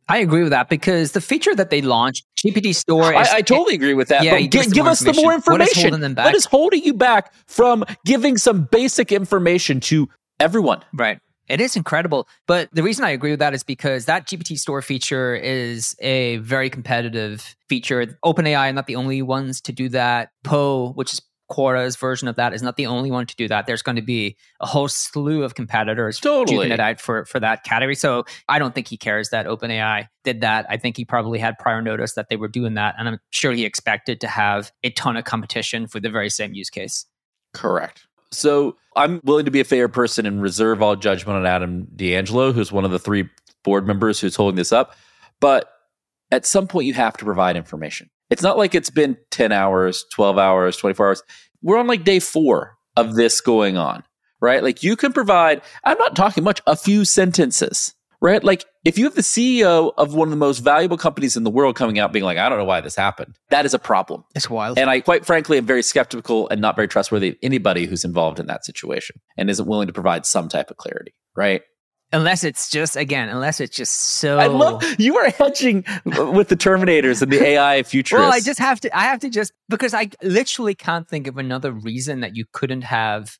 I 0.07 0.19
agree 0.19 0.43
with 0.43 0.51
that 0.51 0.69
because 0.69 1.13
the 1.13 1.21
feature 1.21 1.55
that 1.55 1.71
they 1.71 1.81
launched, 1.81 2.25
GPT 2.37 2.75
Store, 2.75 3.11
is, 3.13 3.27
I, 3.27 3.37
I 3.37 3.41
totally 3.41 3.73
agree 3.73 3.95
with 3.95 4.09
that. 4.09 4.23
Yeah, 4.23 4.39
but 4.39 4.51
give 4.51 4.67
us 4.67 4.73
give, 4.73 4.85
us 4.85 4.99
the 4.99 5.13
more 5.13 5.33
information. 5.33 5.61
What 5.61 5.71
is 5.71 5.81
holding 5.81 6.01
them 6.01 6.13
back? 6.13 6.25
What 6.25 6.35
is 6.35 6.45
holding 6.45 6.83
you 6.83 6.93
back 6.93 7.33
from 7.47 7.83
giving 8.05 8.37
some 8.37 8.65
basic 8.65 9.11
information 9.11 9.79
to 9.81 10.07
everyone? 10.39 10.83
Right. 10.93 11.17
It 11.47 11.61
is 11.61 11.75
incredible. 11.75 12.27
But 12.47 12.69
the 12.73 12.83
reason 12.83 13.05
I 13.05 13.11
agree 13.11 13.31
with 13.31 13.39
that 13.39 13.53
is 13.53 13.63
because 13.63 14.05
that 14.05 14.27
GPT 14.27 14.57
store 14.57 14.81
feature 14.81 15.35
is 15.35 15.95
a 15.99 16.37
very 16.37 16.69
competitive 16.69 17.55
feature. 17.69 18.17
OpenAI 18.23 18.69
are 18.69 18.73
not 18.73 18.87
the 18.87 18.95
only 18.95 19.21
ones 19.21 19.61
to 19.61 19.71
do 19.71 19.89
that. 19.89 20.29
Poe, 20.43 20.91
which 20.93 21.13
is 21.13 21.21
Quora's 21.47 21.95
version 21.95 22.27
of 22.27 22.35
that 22.37 22.53
is 22.53 22.63
not 22.63 22.75
the 22.75 22.87
only 22.87 23.11
one 23.11 23.27
to 23.27 23.35
do 23.35 23.47
that. 23.47 23.67
There's 23.67 23.81
going 23.81 23.97
to 23.97 24.01
be 24.01 24.35
a 24.59 24.65
whole 24.65 24.87
slew 24.87 25.43
of 25.43 25.55
competitors 25.55 26.19
totally. 26.19 26.71
it 26.71 26.79
out 26.79 26.99
for, 26.99 27.25
for 27.25 27.39
that 27.39 27.63
category. 27.63 27.95
So 27.95 28.25
I 28.47 28.57
don't 28.57 28.73
think 28.73 28.87
he 28.87 28.97
cares 28.97 29.29
that 29.29 29.45
OpenAI 29.45 30.07
did 30.23 30.41
that. 30.41 30.65
I 30.69 30.77
think 30.77 30.97
he 30.97 31.05
probably 31.05 31.39
had 31.39 31.59
prior 31.59 31.81
notice 31.81 32.13
that 32.15 32.29
they 32.29 32.35
were 32.35 32.47
doing 32.47 32.73
that. 32.75 32.95
And 32.97 33.07
I'm 33.07 33.19
sure 33.29 33.51
he 33.51 33.65
expected 33.65 34.21
to 34.21 34.27
have 34.27 34.71
a 34.83 34.89
ton 34.91 35.17
of 35.17 35.25
competition 35.25 35.87
for 35.87 35.99
the 35.99 36.09
very 36.09 36.29
same 36.29 36.53
use 36.53 36.69
case. 36.69 37.05
Correct. 37.53 38.07
So 38.31 38.77
I'm 38.95 39.21
willing 39.23 39.45
to 39.45 39.51
be 39.51 39.59
a 39.59 39.65
fair 39.65 39.87
person 39.87 40.25
and 40.25 40.41
reserve 40.41 40.81
all 40.81 40.95
judgment 40.95 41.37
on 41.37 41.45
Adam 41.45 41.87
D'Angelo, 41.95 42.51
who's 42.51 42.71
one 42.71 42.85
of 42.85 42.91
the 42.91 42.99
three 42.99 43.29
board 43.63 43.87
members 43.87 44.19
who's 44.19 44.35
holding 44.35 44.55
this 44.55 44.71
up. 44.71 44.95
But 45.39 45.69
at 46.31 46.45
some 46.45 46.67
point, 46.67 46.87
you 46.87 46.93
have 46.93 47.17
to 47.17 47.25
provide 47.25 47.55
information. 47.55 48.09
It's 48.29 48.41
not 48.41 48.57
like 48.57 48.73
it's 48.73 48.89
been 48.89 49.17
10 49.31 49.51
hours, 49.51 50.05
12 50.13 50.37
hours, 50.37 50.77
24 50.77 51.07
hours. 51.07 51.23
We're 51.61 51.77
on 51.77 51.87
like 51.87 52.03
day 52.03 52.19
four 52.19 52.77
of 52.95 53.15
this 53.15 53.41
going 53.41 53.77
on, 53.77 54.03
right? 54.41 54.63
Like 54.63 54.83
you 54.83 54.95
can 54.95 55.13
provide, 55.13 55.61
I'm 55.83 55.97
not 55.97 56.15
talking 56.15 56.43
much, 56.43 56.61
a 56.65 56.75
few 56.75 57.05
sentences, 57.05 57.93
right? 58.21 58.43
Like 58.43 58.65
if 58.83 58.97
you 58.97 59.05
have 59.05 59.15
the 59.15 59.21
CEO 59.21 59.93
of 59.97 60.13
one 60.13 60.27
of 60.27 60.31
the 60.31 60.37
most 60.37 60.59
valuable 60.59 60.97
companies 60.97 61.37
in 61.37 61.43
the 61.43 61.49
world 61.49 61.75
coming 61.75 61.99
out 61.99 62.11
being 62.11 62.25
like, 62.25 62.37
I 62.37 62.49
don't 62.49 62.57
know 62.57 62.65
why 62.65 62.81
this 62.81 62.95
happened, 62.95 63.37
that 63.49 63.65
is 63.65 63.73
a 63.73 63.79
problem. 63.79 64.23
It's 64.35 64.49
wild. 64.49 64.77
And 64.77 64.89
I 64.89 65.01
quite 65.01 65.25
frankly 65.25 65.57
am 65.57 65.65
very 65.65 65.83
skeptical 65.83 66.49
and 66.49 66.61
not 66.61 66.75
very 66.75 66.87
trustworthy 66.87 67.29
of 67.29 67.35
anybody 67.41 67.85
who's 67.85 68.05
involved 68.05 68.39
in 68.39 68.47
that 68.47 68.65
situation 68.65 69.19
and 69.37 69.49
isn't 69.49 69.67
willing 69.67 69.87
to 69.87 69.93
provide 69.93 70.25
some 70.25 70.49
type 70.49 70.69
of 70.71 70.77
clarity, 70.77 71.13
right? 71.35 71.61
unless 72.11 72.43
it's 72.43 72.69
just 72.69 72.95
again 72.95 73.29
unless 73.29 73.59
it's 73.59 73.75
just 73.75 73.93
so 73.93 74.37
i 74.37 74.47
love 74.47 74.83
you 74.99 75.17
are 75.17 75.29
hedging 75.31 75.83
with 76.05 76.49
the 76.49 76.55
terminators 76.55 77.21
and 77.21 77.31
the 77.31 77.43
ai 77.43 77.83
futurists 77.83 78.23
well 78.23 78.31
i 78.31 78.39
just 78.39 78.59
have 78.59 78.79
to 78.79 78.95
i 78.97 79.03
have 79.03 79.19
to 79.19 79.29
just 79.29 79.51
because 79.69 79.93
i 79.93 80.09
literally 80.21 80.75
can't 80.75 81.07
think 81.09 81.27
of 81.27 81.37
another 81.37 81.71
reason 81.71 82.19
that 82.21 82.35
you 82.35 82.45
couldn't 82.53 82.83
have 82.83 83.37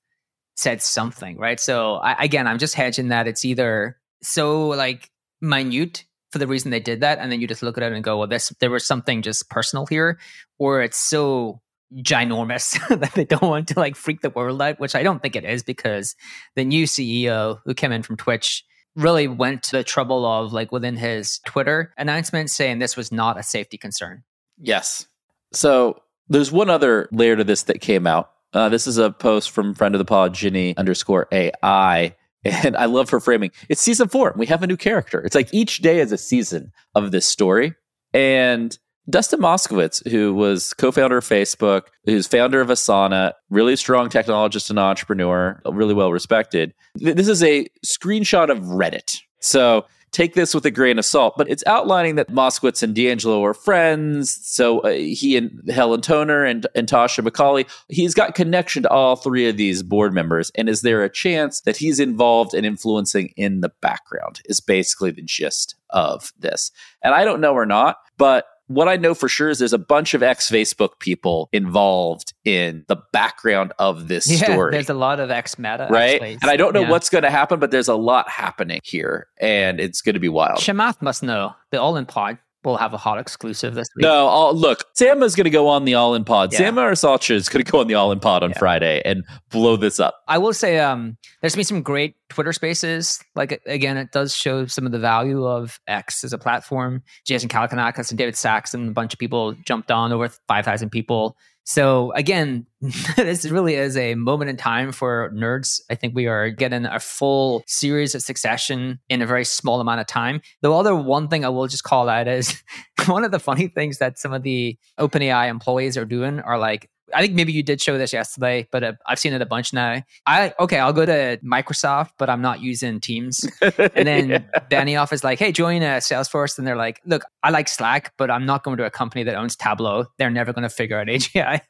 said 0.55 0.81
something 0.81 1.37
right 1.37 1.59
so 1.59 1.95
I, 1.95 2.23
again 2.23 2.47
i'm 2.47 2.57
just 2.57 2.75
hedging 2.75 3.09
that 3.09 3.27
it's 3.27 3.45
either 3.45 3.97
so 4.25 4.67
like 4.69 5.09
minute 5.41 6.05
for 6.31 6.39
the 6.39 6.47
reason 6.47 6.71
they 6.71 6.79
did 6.79 7.01
that 7.01 7.19
and 7.19 7.31
then 7.31 7.39
you 7.39 7.47
just 7.47 7.63
look 7.63 7.77
at 7.77 7.83
it 7.83 7.93
and 7.93 8.03
go 8.03 8.17
well 8.17 8.27
this 8.27 8.51
there 8.59 8.71
was 8.71 8.85
something 8.85 9.21
just 9.21 9.49
personal 9.49 9.85
here 9.85 10.19
or 10.57 10.81
it's 10.81 10.97
so 10.97 11.61
ginormous 11.93 12.77
that 12.99 13.13
they 13.13 13.25
don't 13.25 13.41
want 13.41 13.67
to 13.69 13.79
like 13.79 13.95
freak 13.95 14.21
the 14.21 14.29
world 14.29 14.61
out, 14.61 14.79
which 14.79 14.95
I 14.95 15.03
don't 15.03 15.21
think 15.21 15.35
it 15.35 15.45
is 15.45 15.63
because 15.63 16.15
the 16.55 16.65
new 16.65 16.85
CEO 16.85 17.59
who 17.65 17.73
came 17.73 17.91
in 17.91 18.03
from 18.03 18.17
Twitch 18.17 18.63
really 18.95 19.27
went 19.27 19.63
to 19.63 19.71
the 19.71 19.83
trouble 19.83 20.25
of 20.25 20.53
like 20.53 20.71
within 20.71 20.95
his 20.95 21.39
Twitter 21.45 21.93
announcement 21.97 22.49
saying 22.49 22.79
this 22.79 22.95
was 22.95 23.11
not 23.11 23.37
a 23.37 23.43
safety 23.43 23.77
concern. 23.77 24.23
Yes. 24.57 25.07
So 25.51 26.01
there's 26.29 26.51
one 26.51 26.69
other 26.69 27.09
layer 27.11 27.35
to 27.35 27.43
this 27.43 27.63
that 27.63 27.81
came 27.81 28.07
out. 28.07 28.31
Uh, 28.53 28.69
this 28.69 28.87
is 28.87 28.97
a 28.97 29.11
post 29.11 29.51
from 29.51 29.75
friend 29.75 29.95
of 29.95 29.99
the 29.99 30.05
pod, 30.05 30.33
Ginny 30.33 30.77
underscore 30.77 31.27
AI. 31.31 32.15
And 32.45 32.77
I 32.77 32.85
love 32.85 33.09
her 33.09 33.19
framing. 33.19 33.51
It's 33.69 33.81
season 33.81 34.07
four. 34.07 34.33
We 34.37 34.45
have 34.45 34.61
a 34.61 34.67
new 34.67 34.77
character. 34.77 35.19
It's 35.21 35.35
like 35.35 35.51
each 35.51 35.79
day 35.79 35.99
is 35.99 36.11
a 36.11 36.17
season 36.17 36.71
of 36.93 37.11
this 37.11 37.27
story. 37.27 37.73
And 38.13 38.77
Dustin 39.09 39.39
Moskovitz, 39.39 40.07
who 40.09 40.33
was 40.33 40.73
co-founder 40.73 41.17
of 41.17 41.25
Facebook, 41.25 41.83
who's 42.05 42.27
founder 42.27 42.61
of 42.61 42.69
Asana, 42.69 43.33
really 43.49 43.75
strong 43.75 44.09
technologist 44.09 44.69
and 44.69 44.79
entrepreneur, 44.79 45.59
really 45.65 45.93
well 45.93 46.11
respected. 46.11 46.73
This 46.95 47.27
is 47.27 47.43
a 47.43 47.67
screenshot 47.85 48.49
of 48.49 48.59
Reddit. 48.59 49.17
So 49.39 49.85
take 50.15 50.33
this 50.33 50.55
with 50.55 50.65
a 50.65 50.71
grain 50.71 50.97
of 50.97 51.05
salt, 51.05 51.33
but 51.37 51.49
it's 51.49 51.63
outlining 51.67 52.15
that 52.15 52.29
Moskovitz 52.29 52.81
and 52.81 52.95
D'Angelo 52.95 53.43
are 53.43 53.53
friends. 53.53 54.39
So 54.47 54.79
uh, 54.79 54.91
he 54.91 55.35
and 55.35 55.61
Helen 55.69 56.01
Toner 56.01 56.45
and, 56.45 56.65
and 56.73 56.87
Tasha 56.87 57.27
McCauley, 57.27 57.69
he's 57.89 58.13
got 58.13 58.33
connection 58.33 58.83
to 58.83 58.89
all 58.89 59.17
three 59.17 59.49
of 59.49 59.57
these 59.57 59.83
board 59.83 60.13
members. 60.13 60.51
And 60.55 60.69
is 60.69 60.81
there 60.81 61.03
a 61.03 61.09
chance 61.09 61.61
that 61.61 61.77
he's 61.77 61.99
involved 61.99 62.53
and 62.53 62.65
in 62.65 62.75
influencing 62.75 63.33
in 63.35 63.59
the 63.59 63.71
background? 63.81 64.41
Is 64.45 64.61
basically 64.61 65.11
the 65.11 65.21
gist 65.21 65.75
of 65.89 66.31
this. 66.39 66.71
And 67.03 67.13
I 67.13 67.25
don't 67.25 67.41
know 67.41 67.53
or 67.53 67.65
not, 67.65 67.97
but 68.17 68.45
what 68.67 68.87
I 68.87 68.95
know 68.97 69.13
for 69.13 69.29
sure 69.29 69.49
is 69.49 69.59
there's 69.59 69.73
a 69.73 69.77
bunch 69.77 70.13
of 70.13 70.23
ex 70.23 70.49
Facebook 70.49 70.99
people 70.99 71.49
involved 71.51 72.33
in 72.43 72.85
the 72.87 72.97
background 73.11 73.73
of 73.79 74.07
this 74.07 74.29
yeah, 74.29 74.53
story. 74.53 74.71
There's 74.71 74.89
a 74.89 74.95
lot 74.95 75.19
of 75.19 75.31
ex 75.31 75.59
meta, 75.59 75.87
right? 75.89 76.15
Actually. 76.15 76.37
And 76.41 76.45
I 76.45 76.57
don't 76.57 76.73
know 76.73 76.81
yeah. 76.81 76.89
what's 76.89 77.09
going 77.09 77.23
to 77.23 77.29
happen, 77.29 77.59
but 77.59 77.71
there's 77.71 77.87
a 77.87 77.95
lot 77.95 78.29
happening 78.29 78.79
here, 78.83 79.27
and 79.39 79.79
it's 79.79 80.01
going 80.01 80.15
to 80.15 80.19
be 80.19 80.29
wild. 80.29 80.59
Chamath 80.59 81.01
must 81.01 81.23
know 81.23 81.53
the 81.71 81.79
All 81.79 81.95
In 81.97 82.05
Pod 82.05 82.37
will 82.65 82.77
have 82.77 82.93
a 82.93 82.97
hot 82.97 83.17
exclusive 83.19 83.75
this 83.75 83.87
week. 83.95 84.03
No, 84.03 84.27
I'll, 84.27 84.53
look, 84.53 84.83
Sam 84.93 85.23
is 85.23 85.35
going 85.35 85.45
to 85.45 85.49
go 85.49 85.67
on 85.67 85.85
the 85.85 85.93
All 85.93 86.15
In 86.15 86.25
Pod. 86.25 86.51
Yeah. 86.51 86.57
Sam 86.59 86.75
Arsacha 86.75 87.31
is 87.31 87.47
going 87.47 87.63
to 87.63 87.71
go 87.71 87.79
on 87.79 87.87
the 87.87 87.93
All 87.93 88.11
In 88.11 88.19
Pod 88.19 88.43
on 88.43 88.49
Yeah. 88.49 88.57
Friday 88.57 89.01
and 89.05 89.23
blow 89.51 89.77
this 89.77 89.99
up. 89.99 90.15
I 90.27 90.37
will 90.37 90.53
say, 90.53 90.79
um, 90.79 91.17
there's 91.41 91.55
been 91.55 91.63
some 91.63 91.81
great 91.81 92.15
Twitter 92.29 92.51
spaces. 92.51 93.23
Like 93.35 93.61
again, 93.65 93.97
it 93.97 94.11
does 94.11 94.35
show 94.35 94.65
some 94.65 94.85
of 94.85 94.91
the 94.91 94.99
value 94.99 95.45
of 95.45 95.79
X 95.87 96.23
as 96.23 96.33
a 96.33 96.37
platform. 96.37 97.03
Jason 97.25 97.47
Calacanis 97.47 98.09
and 98.09 98.17
David 98.17 98.35
Sacks 98.35 98.73
and 98.73 98.89
a 98.89 98.91
bunch 98.91 99.13
of 99.13 99.19
people 99.19 99.53
jumped 99.65 99.91
on 99.91 100.11
over 100.11 100.29
five 100.47 100.65
thousand 100.65 100.89
people. 100.89 101.37
So 101.65 102.11
again, 102.13 102.67
this 103.15 103.45
really 103.45 103.73
is 103.73 103.97
a 103.97 104.13
moment 104.15 104.49
in 104.49 104.57
time 104.57 104.91
for 104.91 105.31
nerds. 105.33 105.81
I 105.89 105.95
think 105.95 106.15
we 106.15 106.27
are 106.27 106.51
getting 106.51 106.85
a 106.85 106.99
full 106.99 107.63
series 107.67 108.13
of 108.13 108.21
succession 108.21 108.99
in 109.09 109.21
a 109.21 109.25
very 109.25 109.43
small 109.43 109.81
amount 109.81 109.99
of 109.99 110.07
time. 110.07 110.41
The 110.61 110.71
other 110.71 110.95
one 110.95 111.27
thing 111.27 111.43
I 111.43 111.49
will 111.49 111.67
just 111.67 111.83
call 111.83 112.07
out 112.07 112.27
is 112.27 112.61
one 113.07 113.23
of 113.23 113.31
the 113.31 113.39
funny 113.39 113.67
things 113.67 113.97
that 113.97 114.19
some 114.19 114.31
of 114.31 114.43
the 114.43 114.77
OpenAI 114.99 115.49
employees 115.49 115.97
are 115.97 116.05
doing 116.05 116.39
are 116.39 116.59
like 116.59 116.89
I 117.15 117.21
think 117.21 117.33
maybe 117.33 117.53
you 117.53 117.63
did 117.63 117.81
show 117.81 117.97
this 117.97 118.11
yesterday, 118.11 118.67
but 118.71 118.83
uh, 118.83 118.93
I've 119.07 119.19
seen 119.19 119.33
it 119.33 119.41
a 119.41 119.45
bunch 119.45 119.71
now. 119.73 120.03
I 120.25 120.53
okay, 120.59 120.79
I'll 120.79 120.93
go 120.93 121.05
to 121.05 121.39
Microsoft, 121.43 122.11
but 122.17 122.29
I'm 122.29 122.41
not 122.41 122.61
using 122.61 122.99
Teams. 122.99 123.47
And 123.95 124.07
then 124.07 124.29
Yeah. 124.29 124.39
Benioff 124.69 125.13
is 125.13 125.23
like, 125.23 125.39
"Hey, 125.39 125.51
join 125.51 125.81
uh, 125.81 125.97
Salesforce." 125.97 126.57
And 126.57 126.67
they're 126.67 126.75
like, 126.75 127.01
"Look, 127.05 127.23
I 127.43 127.49
like 127.49 127.67
Slack, 127.67 128.13
but 128.17 128.29
I'm 128.29 128.45
not 128.45 128.63
going 128.63 128.77
to 128.77 128.85
a 128.85 128.89
company 128.89 129.23
that 129.23 129.35
owns 129.35 129.55
Tableau. 129.55 130.05
They're 130.17 130.29
never 130.29 130.51
going 130.53 130.63
to 130.63 130.69
figure 130.69 130.99
out 130.99 131.07
AGI." 131.15 131.61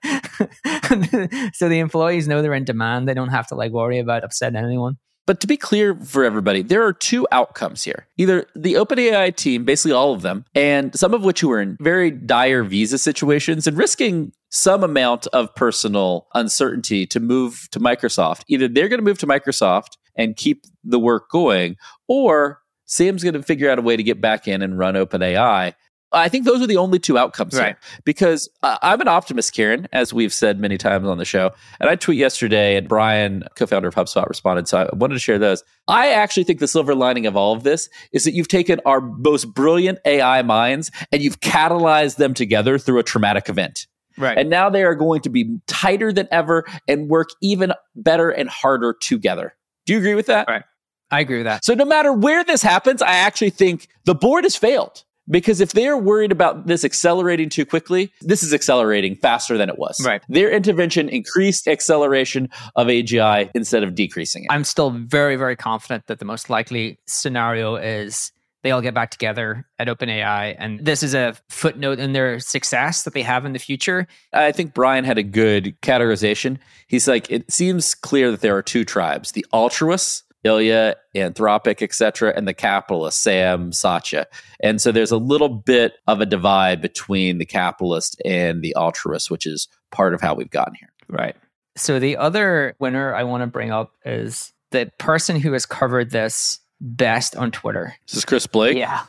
so 1.54 1.70
the 1.70 1.80
employees 1.80 2.28
know 2.28 2.42
they're 2.42 2.54
in 2.54 2.66
demand. 2.66 3.08
They 3.08 3.14
don't 3.14 3.30
have 3.30 3.48
to 3.48 3.56
like 3.56 3.72
worry 3.72 4.00
about 4.00 4.24
upsetting 4.24 4.58
anyone. 4.58 4.98
But 5.26 5.40
to 5.40 5.48
be 5.48 5.58
clear 5.58 5.96
for 5.96 6.24
everybody, 6.24 6.62
there 6.62 6.86
are 6.86 6.94
two 6.94 7.28
outcomes 7.32 7.84
here. 7.84 8.08
Either 8.18 8.46
the 8.56 8.74
OpenAI 8.76 9.36
team, 9.36 9.66
basically 9.66 9.92
all 9.92 10.14
of 10.14 10.22
them, 10.22 10.46
and 10.54 10.98
some 10.98 11.14
of 11.14 11.24
which 11.24 11.42
who 11.42 11.52
are 11.52 11.62
in 11.62 11.78
very 11.82 12.12
dire 12.12 12.64
visa 12.64 12.98
situations 13.00 13.66
and 13.66 13.76
risking 13.76 14.32
some 14.56 14.86
amount 14.86 15.28
of 15.28 15.54
personal 15.54 16.28
uncertainty 16.34 17.06
to 17.06 17.20
move 17.20 17.68
to 17.72 17.80
Microsoft. 17.80 18.44
Either 18.48 18.70
they're 18.70 18.88
going 18.88 19.00
to 19.00 19.06
move 19.06 19.18
to 19.18 19.28
Microsoft 19.28 19.98
and 20.16 20.38
keep 20.38 20.64
the 20.84 20.98
work 20.98 21.30
going, 21.30 21.76
or 22.08 22.62
Sam's 22.86 23.22
going 23.22 23.34
to 23.34 23.44
figure 23.44 23.70
out 23.70 23.80
a 23.80 23.82
way 23.82 23.98
to 23.98 24.04
get 24.04 24.22
back 24.22 24.48
in 24.48 24.62
and 24.62 24.80
run 24.80 24.96
OpenAI. 24.96 25.74
I 26.14 26.30
think 26.30 26.46
those 26.46 26.62
are 26.62 26.68
the 26.68 26.78
only 26.78 27.00
two 27.00 27.18
outcomes 27.18 27.56
Right. 27.56 27.66
here 27.66 27.78
because 28.06 28.48
uh, 28.64 28.78
I'm 28.82 29.02
an 29.02 29.10
optimist, 29.10 29.52
Kieran, 29.52 29.90
as 29.92 30.14
we've 30.14 30.32
said 30.32 30.58
many 30.58 30.78
times 30.78 31.06
on 31.06 31.18
the 31.18 31.26
show. 31.26 31.52
And 31.82 31.90
I 31.90 31.96
tweet 31.98 32.18
yesterday, 32.18 32.78
and 32.78 32.88
Brian, 32.88 33.44
co-founder 33.58 33.90
of 33.90 33.96
HubSpot, 33.96 34.26
responded. 34.30 34.70
So 34.70 34.88
I 34.90 34.96
wanted 34.96 35.16
to 35.16 35.20
share 35.20 35.40
those. 35.40 35.64
I 35.90 36.14
actually 36.14 36.46
think 36.46 36.60
the 36.60 36.70
silver 36.70 36.96
lining 36.96 37.26
of 37.26 37.36
all 37.36 37.52
of 37.54 37.64
this 37.64 37.90
is 38.14 38.24
that 38.24 38.34
you've 38.34 38.48
taken 38.48 38.80
our 38.86 39.02
most 39.02 39.54
brilliant 39.54 40.00
AI 40.06 40.42
minds 40.44 40.92
and 41.12 41.22
you've 41.22 41.42
catalyzed 41.42 42.16
them 42.16 42.34
together 42.34 42.78
through 42.78 43.00
a 43.00 43.04
traumatic 43.04 43.50
event. 43.50 43.88
Right. 44.18 44.38
And 44.38 44.50
now 44.50 44.70
they 44.70 44.84
are 44.84 44.96
going 44.96 45.22
to 45.22 45.30
be 45.30 45.60
tighter 45.68 46.12
than 46.14 46.28
ever 46.32 46.66
and 46.88 47.10
work 47.10 47.30
even 47.42 47.74
better 47.96 48.30
and 48.30 48.50
harder 48.50 48.96
together. 49.00 49.56
Do 49.86 49.94
you 49.94 50.00
agree 50.00 50.16
with 50.16 50.28
that? 50.28 50.48
Right. 50.48 50.64
I 51.12 51.20
agree 51.20 51.38
with 51.38 51.46
that. 51.46 51.64
So 51.64 51.74
no 51.74 51.86
matter 51.86 52.12
where 52.12 52.44
this 52.44 52.62
happens, 52.62 53.02
I 53.02 53.14
actually 53.14 53.52
think 53.52 53.88
the 54.06 54.16
board 54.16 54.44
has 54.44 54.56
failed. 54.56 55.04
Because 55.28 55.60
if 55.60 55.72
they're 55.72 55.98
worried 55.98 56.32
about 56.32 56.68
this 56.68 56.86
accelerating 56.86 57.50
too 57.50 57.66
quickly, 57.66 58.12
this 58.22 58.44
is 58.44 58.54
accelerating 58.54 59.16
faster 59.16 59.58
than 59.58 59.70
it 59.70 59.80
was. 59.80 60.00
Right. 60.06 60.22
Their 60.30 60.52
intervention 60.52 61.10
increased 61.10 61.68
acceleration 61.68 62.48
of 62.76 62.88
AGI 62.88 63.50
instead 63.56 63.82
of 63.82 63.96
decreasing 63.96 64.44
it. 64.44 64.52
I'm 64.52 64.64
still 64.64 64.92
very, 64.92 65.36
very 65.36 65.56
confident 65.56 66.06
that 66.08 66.20
the 66.20 66.26
most 66.26 66.52
likely 66.52 67.00
scenario 67.08 67.76
is 67.76 68.32
they 68.66 68.72
all 68.72 68.82
get 68.82 68.96
back 68.96 69.12
together 69.12 69.68
at 69.78 69.88
OpenAI. 69.88 70.56
And 70.58 70.84
this 70.84 71.04
is 71.04 71.14
a 71.14 71.36
footnote 71.50 72.00
in 72.00 72.14
their 72.14 72.40
success 72.40 73.04
that 73.04 73.14
they 73.14 73.22
have 73.22 73.46
in 73.46 73.54
the 73.54 73.60
future. 73.60 74.08
I 74.34 74.52
think 74.52 74.74
Brian 74.74 75.06
had 75.06 75.20
a 75.20 75.24
good 75.24 75.80
categorization. 75.84 76.58
He's 76.88 77.08
like, 77.08 77.30
it 77.30 77.52
seems 77.52 77.94
clear 77.94 78.32
that 78.32 78.42
there 78.42 78.58
are 78.58 78.64
two 78.64 78.84
tribes: 78.84 79.34
the 79.34 79.46
altruists, 79.54 80.24
Ilya, 80.44 80.96
Anthropic, 81.16 81.84
etc., 81.84 82.34
and 82.36 82.48
the 82.48 82.56
capitalists, 82.56 83.22
Sam, 83.22 83.72
Satya. 83.72 84.26
And 84.60 84.82
so 84.82 84.92
there's 84.92 85.12
a 85.12 85.18
little 85.18 85.50
bit 85.50 85.94
of 86.08 86.20
a 86.20 86.26
divide 86.26 86.82
between 86.82 87.38
the 87.38 87.46
capitalist 87.46 88.20
and 88.26 88.64
the 88.64 88.74
altruist, 88.76 89.30
which 89.30 89.46
is 89.46 89.68
part 89.92 90.16
of 90.16 90.22
how 90.22 90.34
we've 90.34 90.50
gotten 90.50 90.74
here. 90.74 90.90
Right. 91.08 91.36
So 91.78 92.00
the 92.00 92.18
other 92.18 92.76
winner 92.80 93.14
I 93.14 93.26
want 93.26 93.42
to 93.42 93.48
bring 93.48 93.72
up 93.72 93.92
is 94.06 94.54
the 94.72 94.92
person 94.98 95.40
who 95.40 95.52
has 95.54 95.68
covered 95.68 96.10
this 96.10 96.62
best 96.82 97.36
on 97.36 97.52
Twitter. 97.52 97.96
This 98.08 98.18
is 98.18 98.26
Chris 98.26 98.48
Bakke. 98.48 98.76
Yeah. 98.78 99.02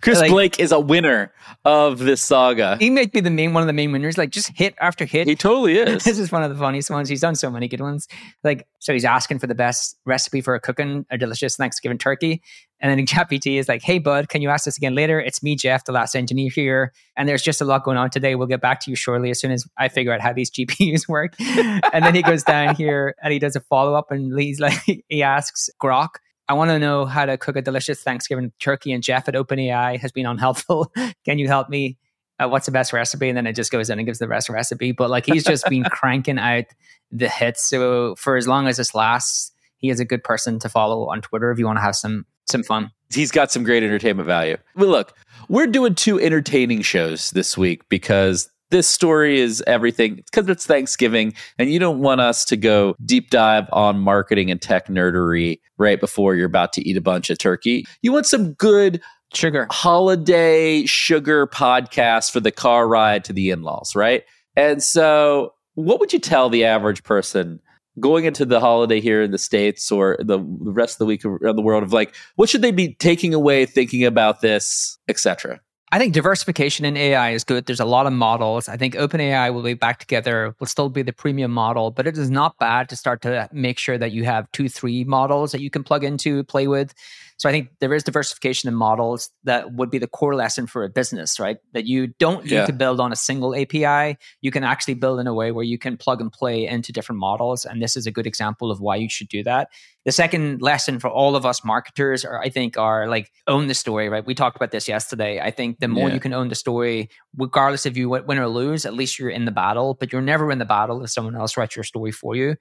Chris 0.01 0.19
Like- 0.19 0.31
Bakke 0.31 0.59
is 0.59 0.71
a 0.71 0.79
winner 0.79 1.33
of 1.65 1.99
this 1.99 2.21
saga. 2.21 2.77
He 2.79 2.89
might 2.89 3.11
be 3.11 3.19
the 3.19 3.29
main 3.31 3.53
one 3.53 3.63
of 3.63 3.67
the 3.67 3.73
main 3.73 3.91
winners. 3.91 4.17
Like 4.17 4.29
just 4.29 4.49
hit 4.55 4.75
after 4.79 5.05
hit. 5.05 5.27
He 5.27 5.35
totally 5.35 5.77
is. 5.77 6.03
this 6.03 6.19
is 6.19 6.31
one 6.31 6.43
of 6.43 6.51
the 6.51 6.57
funniest 6.57 6.89
ones. 6.89 7.09
He's 7.09 7.21
done 7.21 7.35
so 7.35 7.49
many 7.49 7.67
good 7.67 7.81
ones. 7.81 8.07
Like, 8.43 8.67
so 8.79 8.93
he's 8.93 9.05
asking 9.05 9.39
for 9.39 9.47
the 9.47 9.55
best 9.55 9.97
recipe 10.05 10.41
for 10.41 10.55
a 10.55 10.59
cooking 10.59 11.05
a 11.09 11.17
delicious 11.17 11.55
Thanksgiving 11.55 11.97
turkey. 11.97 12.41
And 12.83 12.91
then 12.91 13.05
ChatGPT 13.07 13.57
is 13.57 13.67
like, 13.67 13.81
hey, 13.81 13.97
bud, 13.97 14.29
can 14.29 14.43
you 14.43 14.49
ask 14.49 14.65
this 14.65 14.77
again 14.77 14.93
later? 14.93 15.19
It's 15.19 15.41
me, 15.41 15.55
Jeff, 15.55 15.85
the 15.85 15.93
last 15.93 16.13
engineer 16.13 16.51
here. 16.53 16.93
And 17.17 17.27
there's 17.27 17.41
just 17.41 17.61
a 17.61 17.65
lot 17.65 17.83
going 17.83 17.97
on 17.97 18.11
today. 18.11 18.35
We'll 18.35 18.47
get 18.47 18.61
back 18.61 18.81
to 18.81 18.91
you 18.91 18.95
shortly 18.95 19.31
as 19.31 19.39
soon 19.39 19.51
as 19.51 19.65
I 19.77 19.87
figure 19.87 20.13
out 20.13 20.19
how 20.21 20.33
these 20.33 20.51
GPUs 20.55 21.07
work. 21.07 21.33
and 21.39 22.05
then 22.05 22.13
he 22.13 22.21
goes 22.21 22.43
down 22.43 22.75
here 22.75 23.15
and 23.23 23.33
he 23.33 23.39
does 23.39 23.55
a 23.55 23.61
follow 23.61 23.95
up 23.95 24.11
and 24.11 24.37
he's 24.37 24.59
like, 24.59 24.77
he 25.09 25.23
asks 25.23 25.69
Grok, 25.81 26.09
I 26.49 26.53
want 26.53 26.69
to 26.69 26.77
know 26.77 27.05
how 27.05 27.25
to 27.25 27.37
cook 27.37 27.55
a 27.55 27.61
delicious 27.61 28.03
Thanksgiving 28.03 28.51
turkey. 28.59 28.91
And 28.91 29.01
Jeff 29.01 29.29
at 29.29 29.33
OpenAI 29.33 29.97
has 29.99 30.11
been 30.11 30.25
unhelpful. 30.25 30.91
Can 31.25 31.39
you 31.39 31.47
help 31.47 31.69
me? 31.69 31.97
Uh, 32.37 32.49
what's 32.49 32.65
the 32.65 32.71
best 32.71 32.91
recipe? 32.91 33.29
And 33.29 33.37
then 33.37 33.47
it 33.47 33.53
just 33.53 33.71
goes 33.71 33.89
in 33.89 33.99
and 33.99 34.05
gives 34.05 34.19
the 34.19 34.27
best 34.27 34.49
recipe. 34.49 34.91
But 34.91 35.09
like 35.09 35.25
he's 35.25 35.45
just 35.45 35.69
been 35.69 35.83
cranking 35.83 36.39
out 36.39 36.65
the 37.11 37.29
hits. 37.29 37.69
So 37.69 38.15
for 38.15 38.35
as 38.35 38.47
long 38.47 38.67
as 38.67 38.77
this 38.77 38.93
lasts, 38.93 39.51
he 39.77 39.89
is 39.89 39.99
a 39.99 40.05
good 40.05 40.23
person 40.23 40.59
to 40.59 40.69
follow 40.69 41.09
on 41.09 41.21
Twitter 41.21 41.51
if 41.51 41.59
you 41.59 41.65
want 41.65 41.77
to 41.77 41.81
have 41.81 41.95
some 41.95 42.25
some 42.47 42.63
fun. 42.63 42.91
He's 43.13 43.31
got 43.31 43.51
some 43.51 43.63
great 43.63 43.83
entertainment 43.83 44.27
value. 44.27 44.57
But 44.75 44.87
look, 44.87 45.13
we're 45.49 45.67
doing 45.67 45.95
two 45.95 46.19
entertaining 46.19 46.81
shows 46.81 47.31
this 47.31 47.57
week 47.57 47.87
because 47.89 48.49
this 48.71 48.87
story 48.87 49.39
is 49.39 49.63
everything 49.67 50.15
because 50.15 50.49
it's 50.49 50.65
Thanksgiving 50.65 51.33
and 51.59 51.71
you 51.71 51.77
don't 51.77 51.99
want 51.99 52.21
us 52.21 52.43
to 52.45 52.57
go 52.57 52.95
deep 53.05 53.29
dive 53.29 53.67
on 53.71 53.99
marketing 53.99 54.49
and 54.49 54.59
tech 54.59 54.87
nerdery 54.87 55.59
right 55.77 55.99
before 55.99 56.33
you're 56.33 56.47
about 56.47 56.73
to 56.73 56.89
eat 56.89 56.97
a 56.97 57.01
bunch 57.01 57.29
of 57.29 57.37
turkey. 57.37 57.85
You 58.01 58.11
want 58.11 58.25
some 58.25 58.53
good 58.53 58.99
Sugar. 59.31 59.67
holiday 59.69 60.85
sugar 60.85 61.45
podcast 61.45 62.31
for 62.31 62.39
the 62.39 62.51
car 62.51 62.87
ride 62.87 63.23
to 63.25 63.33
the 63.33 63.51
in-laws, 63.51 63.95
right? 63.95 64.23
And 64.55 64.81
so, 64.81 65.53
what 65.75 65.99
would 65.99 66.13
you 66.13 66.19
tell 66.19 66.49
the 66.49 66.65
average 66.65 67.03
person 67.03 67.59
going 67.99 68.25
into 68.25 68.45
the 68.45 68.59
holiday 68.59 68.99
here 68.99 69.21
in 69.21 69.31
the 69.31 69.37
states 69.37 69.91
or 69.91 70.17
the, 70.19 70.39
rest 70.39 70.95
of 70.95 70.99
the 70.99 71.05
week 71.05 71.23
around 71.25 71.55
the 71.55 71.61
world 71.61 71.83
of 71.83 71.93
like 71.93 72.15
what 72.35 72.49
should 72.49 72.61
they 72.61 72.71
be 72.71 72.95
taking 72.95 73.33
away 73.33 73.65
thinking 73.65 74.03
about 74.03 74.41
this, 74.41 74.97
etc. 75.07 75.61
I 75.91 75.99
think 75.99 76.15
diversification 76.15 76.85
in 76.85 76.97
AI 76.97 77.31
is 77.31 77.43
good. 77.43 77.67
There's 77.67 77.79
a 77.79 77.85
lot 77.85 78.07
of 78.07 78.13
models. 78.13 78.67
I 78.67 78.77
think 78.77 78.95
OpenAI 78.95 79.53
will 79.53 79.61
be 79.61 79.75
back 79.75 79.99
together, 79.99 80.55
will 80.59 80.65
still 80.65 80.89
be 80.89 81.03
the 81.03 81.13
premium 81.13 81.51
model, 81.51 81.91
but 81.91 82.07
it 82.07 82.17
is 82.17 82.31
not 82.31 82.57
bad 82.57 82.89
to 82.89 82.95
start 82.95 83.21
to 83.21 83.47
make 83.53 83.77
sure 83.77 83.99
that 83.99 84.11
you 84.11 84.23
have 84.23 84.51
two, 84.53 84.69
three 84.69 85.03
models 85.03 85.51
that 85.51 85.61
you 85.61 85.69
can 85.69 85.83
plug 85.83 86.03
into, 86.03 86.43
play 86.45 86.67
with. 86.67 86.95
So 87.37 87.49
I 87.49 87.51
think 87.51 87.69
there 87.79 87.93
is 87.93 88.03
diversification 88.03 88.67
in 88.69 88.75
models 88.75 89.29
that 89.43 89.73
would 89.73 89.89
be 89.89 89.97
the 89.97 90.07
core 90.07 90.35
lesson 90.35 90.67
for 90.67 90.83
a 90.83 90.89
business, 90.89 91.39
right? 91.39 91.57
That 91.73 91.85
you 91.85 92.07
don't 92.19 92.45
need 92.45 92.51
Yeah. 92.51 92.65
to 92.65 92.73
build 92.73 92.99
on 92.99 93.11
a 93.11 93.15
single 93.15 93.55
API. 93.55 94.17
You 94.41 94.51
can 94.51 94.63
actually 94.63 94.93
build 94.93 95.19
in 95.19 95.27
a 95.27 95.33
way 95.33 95.51
where 95.51 95.63
you 95.63 95.77
can 95.77 95.97
plug 95.97 96.21
and 96.21 96.31
play 96.31 96.65
into 96.67 96.91
different 96.91 97.19
models. 97.19 97.65
And 97.65 97.81
this 97.81 97.97
is 97.97 98.05
a 98.05 98.11
good 98.11 98.27
example 98.27 98.71
of 98.71 98.79
why 98.79 98.95
you 98.97 99.09
should 99.09 99.27
do 99.29 99.43
that. 99.43 99.69
The 100.05 100.11
second 100.11 100.61
lesson 100.61 100.99
for 100.99 101.09
all 101.09 101.35
of 101.35 101.45
us 101.45 101.63
marketers 101.63 102.25
are, 102.25 102.39
I 102.41 102.49
think, 102.49 102.77
are 102.77 103.07
like 103.07 103.31
own 103.47 103.67
the 103.67 103.73
story, 103.73 104.09
right? 104.09 104.25
We 104.25 104.35
talked 104.35 104.55
about 104.55 104.71
this 104.71 104.87
yesterday. 104.87 105.39
I 105.39 105.49
think 105.51 105.79
the 105.79 105.87
more 105.87 106.09
Yeah. 106.09 106.15
you 106.15 106.19
can 106.19 106.33
own 106.33 106.49
the 106.49 106.55
story, 106.55 107.09
regardless 107.37 107.85
if 107.85 107.95
you 107.97 108.09
win 108.09 108.25
win 108.25 108.37
or 108.37 108.47
lose, 108.47 108.85
at 108.85 108.93
least 108.93 109.17
you're 109.17 109.29
in 109.29 109.45
the 109.45 109.51
battle, 109.51 109.95
but 109.99 110.11
you're 110.11 110.21
never 110.21 110.51
in 110.51 110.59
the 110.59 110.65
battle 110.65 111.03
if 111.03 111.09
someone 111.09 111.35
else 111.35 111.57
writes 111.57 111.75
your 111.75 111.83
story 111.83 112.11
for 112.11 112.35
you. 112.35 112.55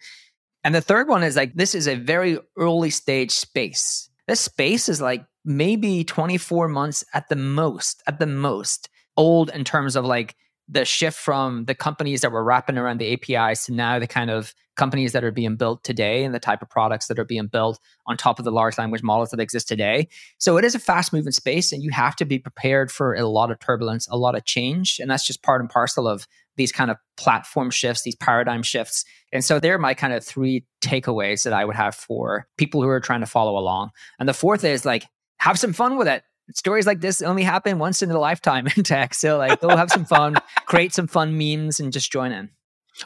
And 0.64 0.72
the 0.74 0.80
third 0.80 1.08
one 1.08 1.24
is 1.24 1.34
like, 1.34 1.54
this 1.54 1.74
is 1.74 1.88
a 1.88 1.96
very 1.96 2.38
early 2.56 2.90
stage 2.90 3.32
space. 3.32 4.08
This 4.26 4.40
space 4.40 4.88
is 4.88 5.00
like 5.00 5.24
maybe 5.44 6.04
24 6.04 6.68
months 6.68 7.04
at 7.12 7.28
the 7.28 7.36
most, 7.36 8.02
at 8.06 8.18
the 8.18 8.26
most 8.26 8.88
old 9.16 9.50
in 9.50 9.64
terms 9.64 9.96
of 9.96 10.04
like 10.04 10.36
the 10.68 10.84
shift 10.84 11.18
from 11.18 11.64
the 11.64 11.74
companies 11.74 12.20
that 12.20 12.32
were 12.32 12.44
wrapping 12.44 12.78
around 12.78 12.98
the 12.98 13.12
APIs 13.12 13.66
to 13.66 13.72
now 13.72 13.98
the 13.98 14.06
kind 14.06 14.30
of 14.30 14.54
companies 14.76 15.12
that 15.12 15.24
are 15.24 15.32
being 15.32 15.56
built 15.56 15.84
today 15.84 16.24
and 16.24 16.34
the 16.34 16.38
type 16.38 16.62
of 16.62 16.70
products 16.70 17.08
that 17.08 17.18
are 17.18 17.24
being 17.24 17.46
built 17.46 17.78
on 18.06 18.16
top 18.16 18.38
of 18.38 18.44
the 18.44 18.50
large 18.50 18.78
language 18.78 19.02
models 19.02 19.30
that 19.30 19.40
exist 19.40 19.68
today. 19.68 20.08
So 20.38 20.56
it 20.56 20.64
is 20.64 20.74
a 20.74 20.78
fast 20.78 21.12
moving 21.12 21.32
space 21.32 21.72
and 21.72 21.82
you 21.82 21.90
have 21.90 22.16
to 22.16 22.24
be 22.24 22.38
prepared 22.38 22.90
for 22.90 23.14
a 23.14 23.26
lot 23.26 23.50
of 23.50 23.58
turbulence, 23.58 24.08
a 24.08 24.16
lot 24.16 24.34
of 24.34 24.44
change. 24.44 24.98
And 24.98 25.10
that's 25.10 25.26
just 25.26 25.42
part 25.42 25.60
and 25.60 25.68
parcel 25.68 26.08
of 26.08 26.26
these 26.56 26.72
kind 26.72 26.90
of 26.90 26.96
platform 27.16 27.70
shifts, 27.70 28.02
these 28.02 28.16
paradigm 28.16 28.62
shifts. 28.62 29.04
And 29.32 29.44
so 29.44 29.58
they're 29.58 29.78
my 29.78 29.94
kind 29.94 30.12
of 30.12 30.24
three 30.24 30.64
takeaways 30.82 31.44
that 31.44 31.52
I 31.52 31.64
would 31.64 31.76
have 31.76 31.94
for 31.94 32.46
people 32.56 32.82
who 32.82 32.88
are 32.88 33.00
trying 33.00 33.20
to 33.20 33.26
follow 33.26 33.58
along. 33.58 33.90
And 34.18 34.28
the 34.28 34.34
fourth 34.34 34.64
is 34.64 34.84
like, 34.84 35.04
have 35.38 35.58
some 35.58 35.72
fun 35.72 35.96
with 35.96 36.08
it. 36.08 36.22
Stories 36.54 36.86
like 36.86 37.00
this 37.00 37.22
only 37.22 37.42
happen 37.42 37.78
once 37.78 38.02
in 38.02 38.10
a 38.10 38.18
lifetime 38.18 38.66
in 38.76 38.82
tech. 38.82 39.14
So 39.14 39.38
like 39.38 39.60
go 39.60 39.76
have 39.76 39.90
some 39.90 40.04
fun, 40.04 40.36
create 40.66 40.92
some 40.92 41.06
fun 41.06 41.36
memes 41.36 41.80
and 41.80 41.92
just 41.92 42.10
join 42.10 42.32
in. 42.32 42.50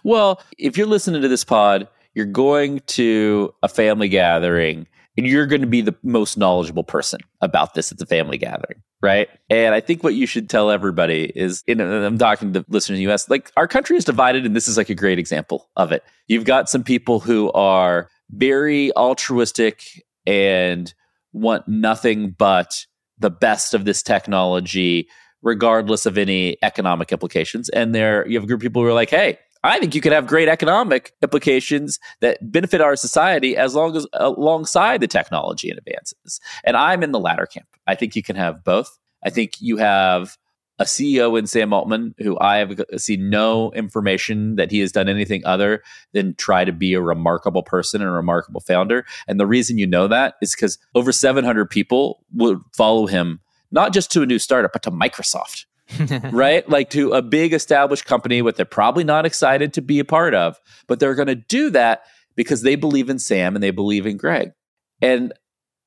Well, 0.02 0.42
if 0.58 0.76
you're 0.76 0.86
listening 0.86 1.22
to 1.22 1.28
this 1.28 1.44
pod, 1.44 1.88
you're 2.14 2.26
going 2.26 2.80
to 2.86 3.54
a 3.62 3.68
family 3.68 4.08
gathering 4.08 4.86
and 5.16 5.26
you're 5.26 5.46
going 5.46 5.60
to 5.60 5.66
be 5.66 5.80
the 5.80 5.94
most 6.02 6.36
knowledgeable 6.36 6.84
person 6.84 7.20
about 7.40 7.74
this 7.74 7.90
at 7.90 7.98
the 7.98 8.06
family 8.06 8.36
gathering, 8.36 8.82
right? 9.02 9.28
And 9.48 9.74
I 9.74 9.80
think 9.80 10.02
what 10.02 10.14
you 10.14 10.26
should 10.26 10.50
tell 10.50 10.70
everybody 10.70 11.32
is, 11.34 11.64
and 11.66 11.80
I'm 11.80 12.18
talking 12.18 12.52
to 12.52 12.64
listeners 12.68 12.98
in 12.98 13.04
the 13.04 13.12
US, 13.12 13.28
like 13.30 13.50
our 13.56 13.66
country 13.66 13.96
is 13.96 14.04
divided, 14.04 14.44
and 14.44 14.54
this 14.54 14.68
is 14.68 14.76
like 14.76 14.90
a 14.90 14.94
great 14.94 15.18
example 15.18 15.70
of 15.76 15.92
it. 15.92 16.04
You've 16.26 16.44
got 16.44 16.68
some 16.68 16.84
people 16.84 17.20
who 17.20 17.50
are 17.52 18.10
very 18.30 18.94
altruistic 18.94 19.82
and 20.26 20.92
want 21.32 21.66
nothing 21.68 22.30
but 22.30 22.86
the 23.18 23.30
best 23.30 23.74
of 23.74 23.84
this 23.84 24.02
technology, 24.02 25.08
regardless 25.42 26.06
of 26.06 26.18
any 26.18 26.56
economic 26.62 27.12
implications. 27.12 27.68
And 27.70 27.94
there 27.94 28.26
you 28.28 28.36
have 28.36 28.44
a 28.44 28.46
group 28.46 28.60
of 28.60 28.62
people 28.62 28.82
who 28.82 28.88
are 28.88 28.94
like, 28.94 29.10
hey, 29.10 29.38
I 29.64 29.80
think 29.80 29.94
you 29.94 30.00
could 30.00 30.12
have 30.12 30.26
great 30.26 30.48
economic 30.48 31.12
implications 31.22 31.98
that 32.20 32.38
benefit 32.52 32.80
our 32.80 32.94
society 32.94 33.56
as 33.56 33.74
long 33.74 33.96
as 33.96 34.06
alongside 34.12 35.00
the 35.00 35.08
technology 35.08 35.68
and 35.70 35.78
advances. 35.78 36.40
And 36.64 36.76
I'm 36.76 37.02
in 37.02 37.12
the 37.12 37.18
latter 37.18 37.46
camp. 37.46 37.66
I 37.86 37.94
think 37.94 38.14
you 38.14 38.22
can 38.22 38.36
have 38.36 38.62
both. 38.62 38.96
I 39.24 39.30
think 39.30 39.54
you 39.60 39.76
have 39.78 40.36
a 40.78 40.84
CEO 40.84 41.38
in 41.38 41.46
Sam 41.46 41.72
Altman 41.72 42.14
who 42.18 42.38
I 42.38 42.58
have 42.58 42.80
seen 42.98 43.30
no 43.30 43.72
information 43.72 44.56
that 44.56 44.70
he 44.70 44.80
has 44.80 44.92
done 44.92 45.08
anything 45.08 45.44
other 45.44 45.82
than 46.12 46.34
try 46.34 46.64
to 46.64 46.72
be 46.72 46.94
a 46.94 47.00
remarkable 47.00 47.62
person 47.62 48.00
and 48.00 48.10
a 48.10 48.12
remarkable 48.12 48.60
founder. 48.60 49.06
And 49.26 49.40
the 49.40 49.46
reason 49.46 49.78
you 49.78 49.86
know 49.86 50.08
that 50.08 50.34
is 50.42 50.54
because 50.54 50.78
over 50.94 51.12
700 51.12 51.70
people 51.70 52.22
would 52.34 52.58
follow 52.74 53.06
him, 53.06 53.40
not 53.70 53.92
just 53.92 54.10
to 54.12 54.22
a 54.22 54.26
new 54.26 54.38
startup, 54.38 54.72
but 54.72 54.82
to 54.82 54.90
Microsoft 54.90 55.64
right? 56.32 56.68
Like 56.68 56.90
to 56.90 57.12
a 57.12 57.22
big 57.22 57.52
established 57.52 58.04
company 58.04 58.42
what 58.42 58.56
they're 58.56 58.64
probably 58.64 59.04
not 59.04 59.26
excited 59.26 59.72
to 59.74 59.82
be 59.82 59.98
a 59.98 60.04
part 60.04 60.34
of, 60.34 60.60
but 60.86 61.00
they're 61.00 61.14
going 61.14 61.28
to 61.28 61.34
do 61.34 61.70
that 61.70 62.02
because 62.34 62.62
they 62.62 62.74
believe 62.74 63.08
in 63.08 63.18
Sam 63.18 63.54
and 63.54 63.62
they 63.62 63.70
believe 63.70 64.06
in 64.06 64.16
Greg. 64.16 64.52
And 65.00 65.32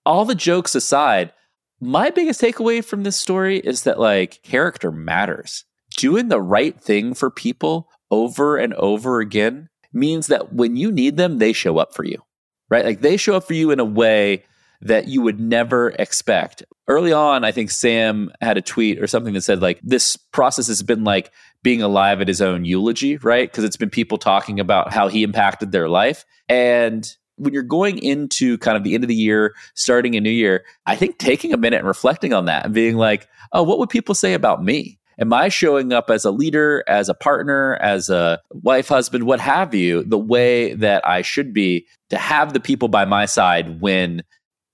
all 0.06 0.26
the 0.26 0.36
jokes 0.36 0.76
aside, 0.76 1.34
my 1.80 2.10
biggest 2.10 2.42
takeaway 2.42 2.84
from 2.84 3.04
this 3.04 3.18
story 3.18 3.60
is 3.60 3.84
that 3.84 4.00
like 4.00 4.42
character 4.44 4.92
matters. 4.92 5.66
Doing 5.98 6.28
the 6.28 6.42
right 6.42 6.80
thing 6.80 7.14
for 7.14 7.30
people 7.30 7.90
over 8.12 8.58
and 8.58 8.74
over 8.76 9.20
again 9.20 9.70
means 9.92 10.28
that 10.28 10.54
when 10.54 10.76
you 10.76 10.92
need 10.92 11.18
them, 11.18 11.40
they 11.40 11.54
show 11.54 11.78
up 11.78 11.94
for 11.94 12.04
you, 12.04 12.22
right? 12.70 12.86
Like 12.86 13.02
they 13.02 13.18
show 13.18 13.36
up 13.36 13.46
for 13.46 13.54
you 13.54 13.72
in 13.72 13.80
a 13.80 13.86
way 13.86 14.44
that 14.82 15.08
you 15.08 15.22
would 15.22 15.40
never 15.40 15.90
expect. 16.00 16.64
Early 16.88 17.12
on, 17.12 17.44
I 17.44 17.52
think 17.52 17.70
Sam 17.70 18.32
had 18.40 18.58
a 18.58 18.62
tweet 18.62 19.00
or 19.02 19.08
something 19.08 19.34
that 19.34 19.42
said, 19.42 19.62
like, 19.62 19.80
this 19.84 20.16
process 20.16 20.68
has 20.68 20.82
been 20.84 21.04
like 21.04 21.32
being 21.64 21.82
alive 21.82 22.22
at 22.22 22.28
his 22.28 22.42
own 22.42 22.66
eulogy, 22.66 23.18
right? 23.18 23.50
Because 23.50 23.64
it's 23.64 23.78
been 23.78 23.90
people 23.90 24.18
talking 24.18 24.60
about 24.60 24.94
how 24.94 25.08
he 25.08 25.24
impacted 25.24 25.72
their 25.72 25.90
life. 25.90 26.26
And 26.48 27.12
when 27.40 27.54
you're 27.54 27.64
going 27.64 27.98
into 28.00 28.58
kind 28.60 28.78
of 28.78 28.84
the 28.84 28.94
end 28.94 29.04
of 29.04 29.08
the 29.08 29.16
year, 29.16 29.56
starting 29.74 30.16
a 30.16 30.22
new 30.22 30.30
year, 30.30 30.66
I 30.86 30.96
think 30.96 31.18
taking 31.18 31.54
a 31.54 31.58
minute 31.58 31.78
and 31.80 31.88
reflecting 31.88 32.34
on 32.34 32.46
that 32.46 32.66
and 32.66 32.74
being 32.74 32.98
like, 32.98 33.28
oh, 33.54 33.64
what 33.64 33.80
would 33.80 33.90
people 33.90 34.16
say 34.16 34.34
about 34.34 34.64
me? 34.64 35.00
Am 35.20 35.34
I 35.34 35.50
showing 35.50 35.92
up 35.92 36.10
as 36.10 36.24
a 36.24 36.32
leader, 36.32 36.84
as 36.88 37.10
a 37.10 37.14
partner, 37.14 37.76
as 37.82 38.10
a 38.10 38.40
wife, 38.52 38.88
husband, 38.88 39.26
what 39.26 39.42
have 39.42 39.74
you, 39.74 40.04
the 40.04 40.18
way 40.18 40.74
that 40.76 41.06
I 41.06 41.24
should 41.24 41.54
be 41.54 41.88
to 42.10 42.18
have 42.18 42.54
the 42.54 42.60
people 42.62 42.88
by 42.88 43.04
my 43.04 43.26
side 43.26 43.82
when 43.82 44.24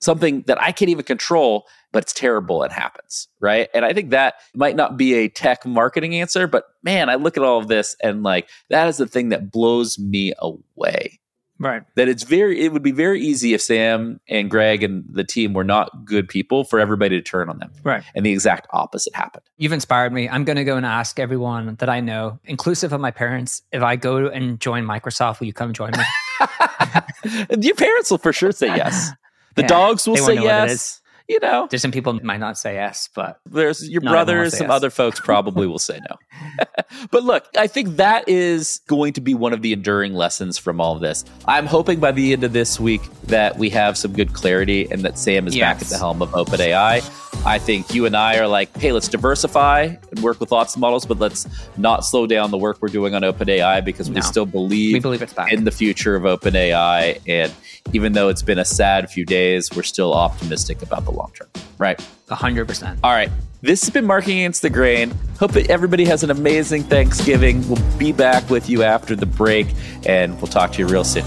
something 0.00 0.42
that 0.42 0.60
I 0.62 0.72
can't 0.72 0.90
even 0.90 1.04
control, 1.04 1.66
but 1.92 2.04
it's 2.04 2.12
terrible 2.12 2.62
it 2.62 2.70
happens, 2.70 3.28
right? 3.40 3.68
And 3.74 3.84
I 3.84 3.92
think 3.92 4.10
that 4.10 4.34
might 4.54 4.76
not 4.76 4.96
be 4.96 5.14
a 5.14 5.28
tech 5.28 5.66
marketing 5.66 6.14
answer, 6.14 6.46
but 6.46 6.64
man, 6.82 7.08
I 7.08 7.16
look 7.16 7.36
at 7.36 7.42
all 7.42 7.58
of 7.58 7.68
this 7.68 7.96
and 8.02 8.22
like 8.22 8.48
that 8.70 8.88
is 8.88 8.98
the 8.98 9.06
thing 9.06 9.30
that 9.30 9.50
blows 9.50 9.98
me 9.98 10.32
away. 10.38 11.18
Right. 11.58 11.82
That 11.94 12.08
it's 12.08 12.22
very, 12.22 12.60
it 12.60 12.72
would 12.72 12.82
be 12.82 12.92
very 12.92 13.20
easy 13.20 13.54
if 13.54 13.62
Sam 13.62 14.20
and 14.28 14.50
Greg 14.50 14.82
and 14.82 15.04
the 15.08 15.24
team 15.24 15.54
were 15.54 15.64
not 15.64 16.04
good 16.04 16.28
people 16.28 16.64
for 16.64 16.78
everybody 16.78 17.16
to 17.16 17.22
turn 17.22 17.48
on 17.48 17.58
them. 17.58 17.72
Right. 17.82 18.02
And 18.14 18.26
the 18.26 18.32
exact 18.32 18.66
opposite 18.72 19.14
happened. 19.14 19.44
You've 19.56 19.72
inspired 19.72 20.12
me. 20.12 20.28
I'm 20.28 20.44
going 20.44 20.56
to 20.56 20.64
go 20.64 20.76
and 20.76 20.84
ask 20.84 21.18
everyone 21.18 21.76
that 21.76 21.88
I 21.88 22.00
know, 22.00 22.38
inclusive 22.44 22.92
of 22.92 23.00
my 23.00 23.10
parents, 23.10 23.62
if 23.72 23.82
I 23.82 23.96
go 23.96 24.28
and 24.28 24.60
join 24.60 24.84
Microsoft, 24.84 25.40
will 25.40 25.46
you 25.46 25.54
come 25.54 25.72
join 25.72 25.92
me? 25.92 26.04
Your 27.58 27.74
parents 27.74 28.10
will 28.10 28.18
for 28.18 28.32
sure 28.32 28.52
say 28.52 28.68
yes. 28.68 29.12
The 29.54 29.62
Yeah, 29.62 29.68
dogs 29.68 30.06
will 30.06 30.16
say 30.16 30.22
wanna 30.22 30.34
know 30.36 30.42
what 30.42 30.68
it 30.68 30.72
yes. 30.72 31.00
You 31.28 31.40
know, 31.40 31.66
there's 31.68 31.82
some 31.82 31.90
people 31.90 32.12
might 32.22 32.38
not 32.38 32.56
say 32.56 32.74
yes, 32.74 33.08
but 33.14 33.40
there's 33.46 33.88
your 33.88 34.00
brothers, 34.00 34.56
some 34.56 34.68
yes. 34.68 34.74
other 34.74 34.90
folks 34.90 35.18
probably 35.18 35.66
will 35.66 35.78
say 35.78 36.00
no. 36.08 36.64
but 37.10 37.24
look, 37.24 37.46
I 37.58 37.66
think 37.66 37.96
that 37.96 38.28
is 38.28 38.80
going 38.86 39.12
to 39.14 39.20
be 39.20 39.34
one 39.34 39.52
of 39.52 39.60
the 39.60 39.72
enduring 39.72 40.14
lessons 40.14 40.56
from 40.56 40.80
all 40.80 40.94
of 40.94 41.00
this. 41.00 41.24
I'm 41.46 41.66
hoping 41.66 41.98
by 41.98 42.12
the 42.12 42.32
end 42.32 42.44
of 42.44 42.52
this 42.52 42.78
week 42.78 43.02
that 43.24 43.58
we 43.58 43.70
have 43.70 43.98
some 43.98 44.12
good 44.12 44.34
clarity 44.34 44.88
and 44.90 45.02
that 45.02 45.18
Sam 45.18 45.48
is 45.48 45.56
yes. 45.56 45.62
back 45.62 45.82
at 45.82 45.88
the 45.88 45.98
helm 45.98 46.22
of 46.22 46.30
OpenAI. 46.30 47.02
I 47.44 47.58
think 47.58 47.92
you 47.92 48.06
and 48.06 48.16
I 48.16 48.38
are 48.38 48.46
like, 48.46 48.76
hey, 48.76 48.92
let's 48.92 49.08
diversify 49.08 49.96
and 50.10 50.22
work 50.22 50.38
with 50.38 50.52
lots 50.52 50.74
of 50.74 50.80
models, 50.80 51.06
but 51.06 51.18
let's 51.18 51.46
not 51.76 52.04
slow 52.04 52.26
down 52.26 52.50
the 52.50 52.58
work 52.58 52.78
we're 52.80 52.88
doing 52.88 53.14
on 53.14 53.22
OpenAI 53.22 53.84
because 53.84 54.10
we 54.10 54.20
still 54.22 54.46
believe, 54.46 54.94
we 54.94 55.00
believe 55.00 55.22
it's 55.22 55.32
back. 55.32 55.52
in 55.52 55.64
the 55.64 55.70
future 55.70 56.14
of 56.14 56.22
OpenAI. 56.22 57.20
And 57.26 57.52
even 57.92 58.12
though 58.12 58.28
it's 58.28 58.42
been 58.42 58.58
a 58.58 58.64
sad 58.64 59.10
few 59.10 59.24
days, 59.24 59.70
we're 59.74 59.82
still 59.82 60.14
optimistic 60.14 60.82
about 60.82 61.04
the 61.04 61.10
long 61.10 61.32
term. 61.32 61.48
Right. 61.78 61.98
100%. 62.28 62.98
All 63.02 63.12
right. 63.12 63.30
This 63.62 63.82
has 63.82 63.90
been 63.90 64.06
Marketing 64.06 64.38
Against 64.38 64.62
the 64.62 64.70
Grain. 64.70 65.12
Hope 65.38 65.52
that 65.52 65.70
everybody 65.70 66.04
has 66.04 66.22
an 66.22 66.30
amazing 66.30 66.84
Thanksgiving. 66.84 67.66
We'll 67.68 67.98
be 67.98 68.12
back 68.12 68.48
with 68.50 68.68
you 68.68 68.82
after 68.82 69.16
the 69.16 69.26
break, 69.26 69.66
and 70.06 70.36
we'll 70.36 70.46
talk 70.46 70.72
to 70.72 70.78
you 70.78 70.86
real 70.86 71.04
soon. 71.04 71.24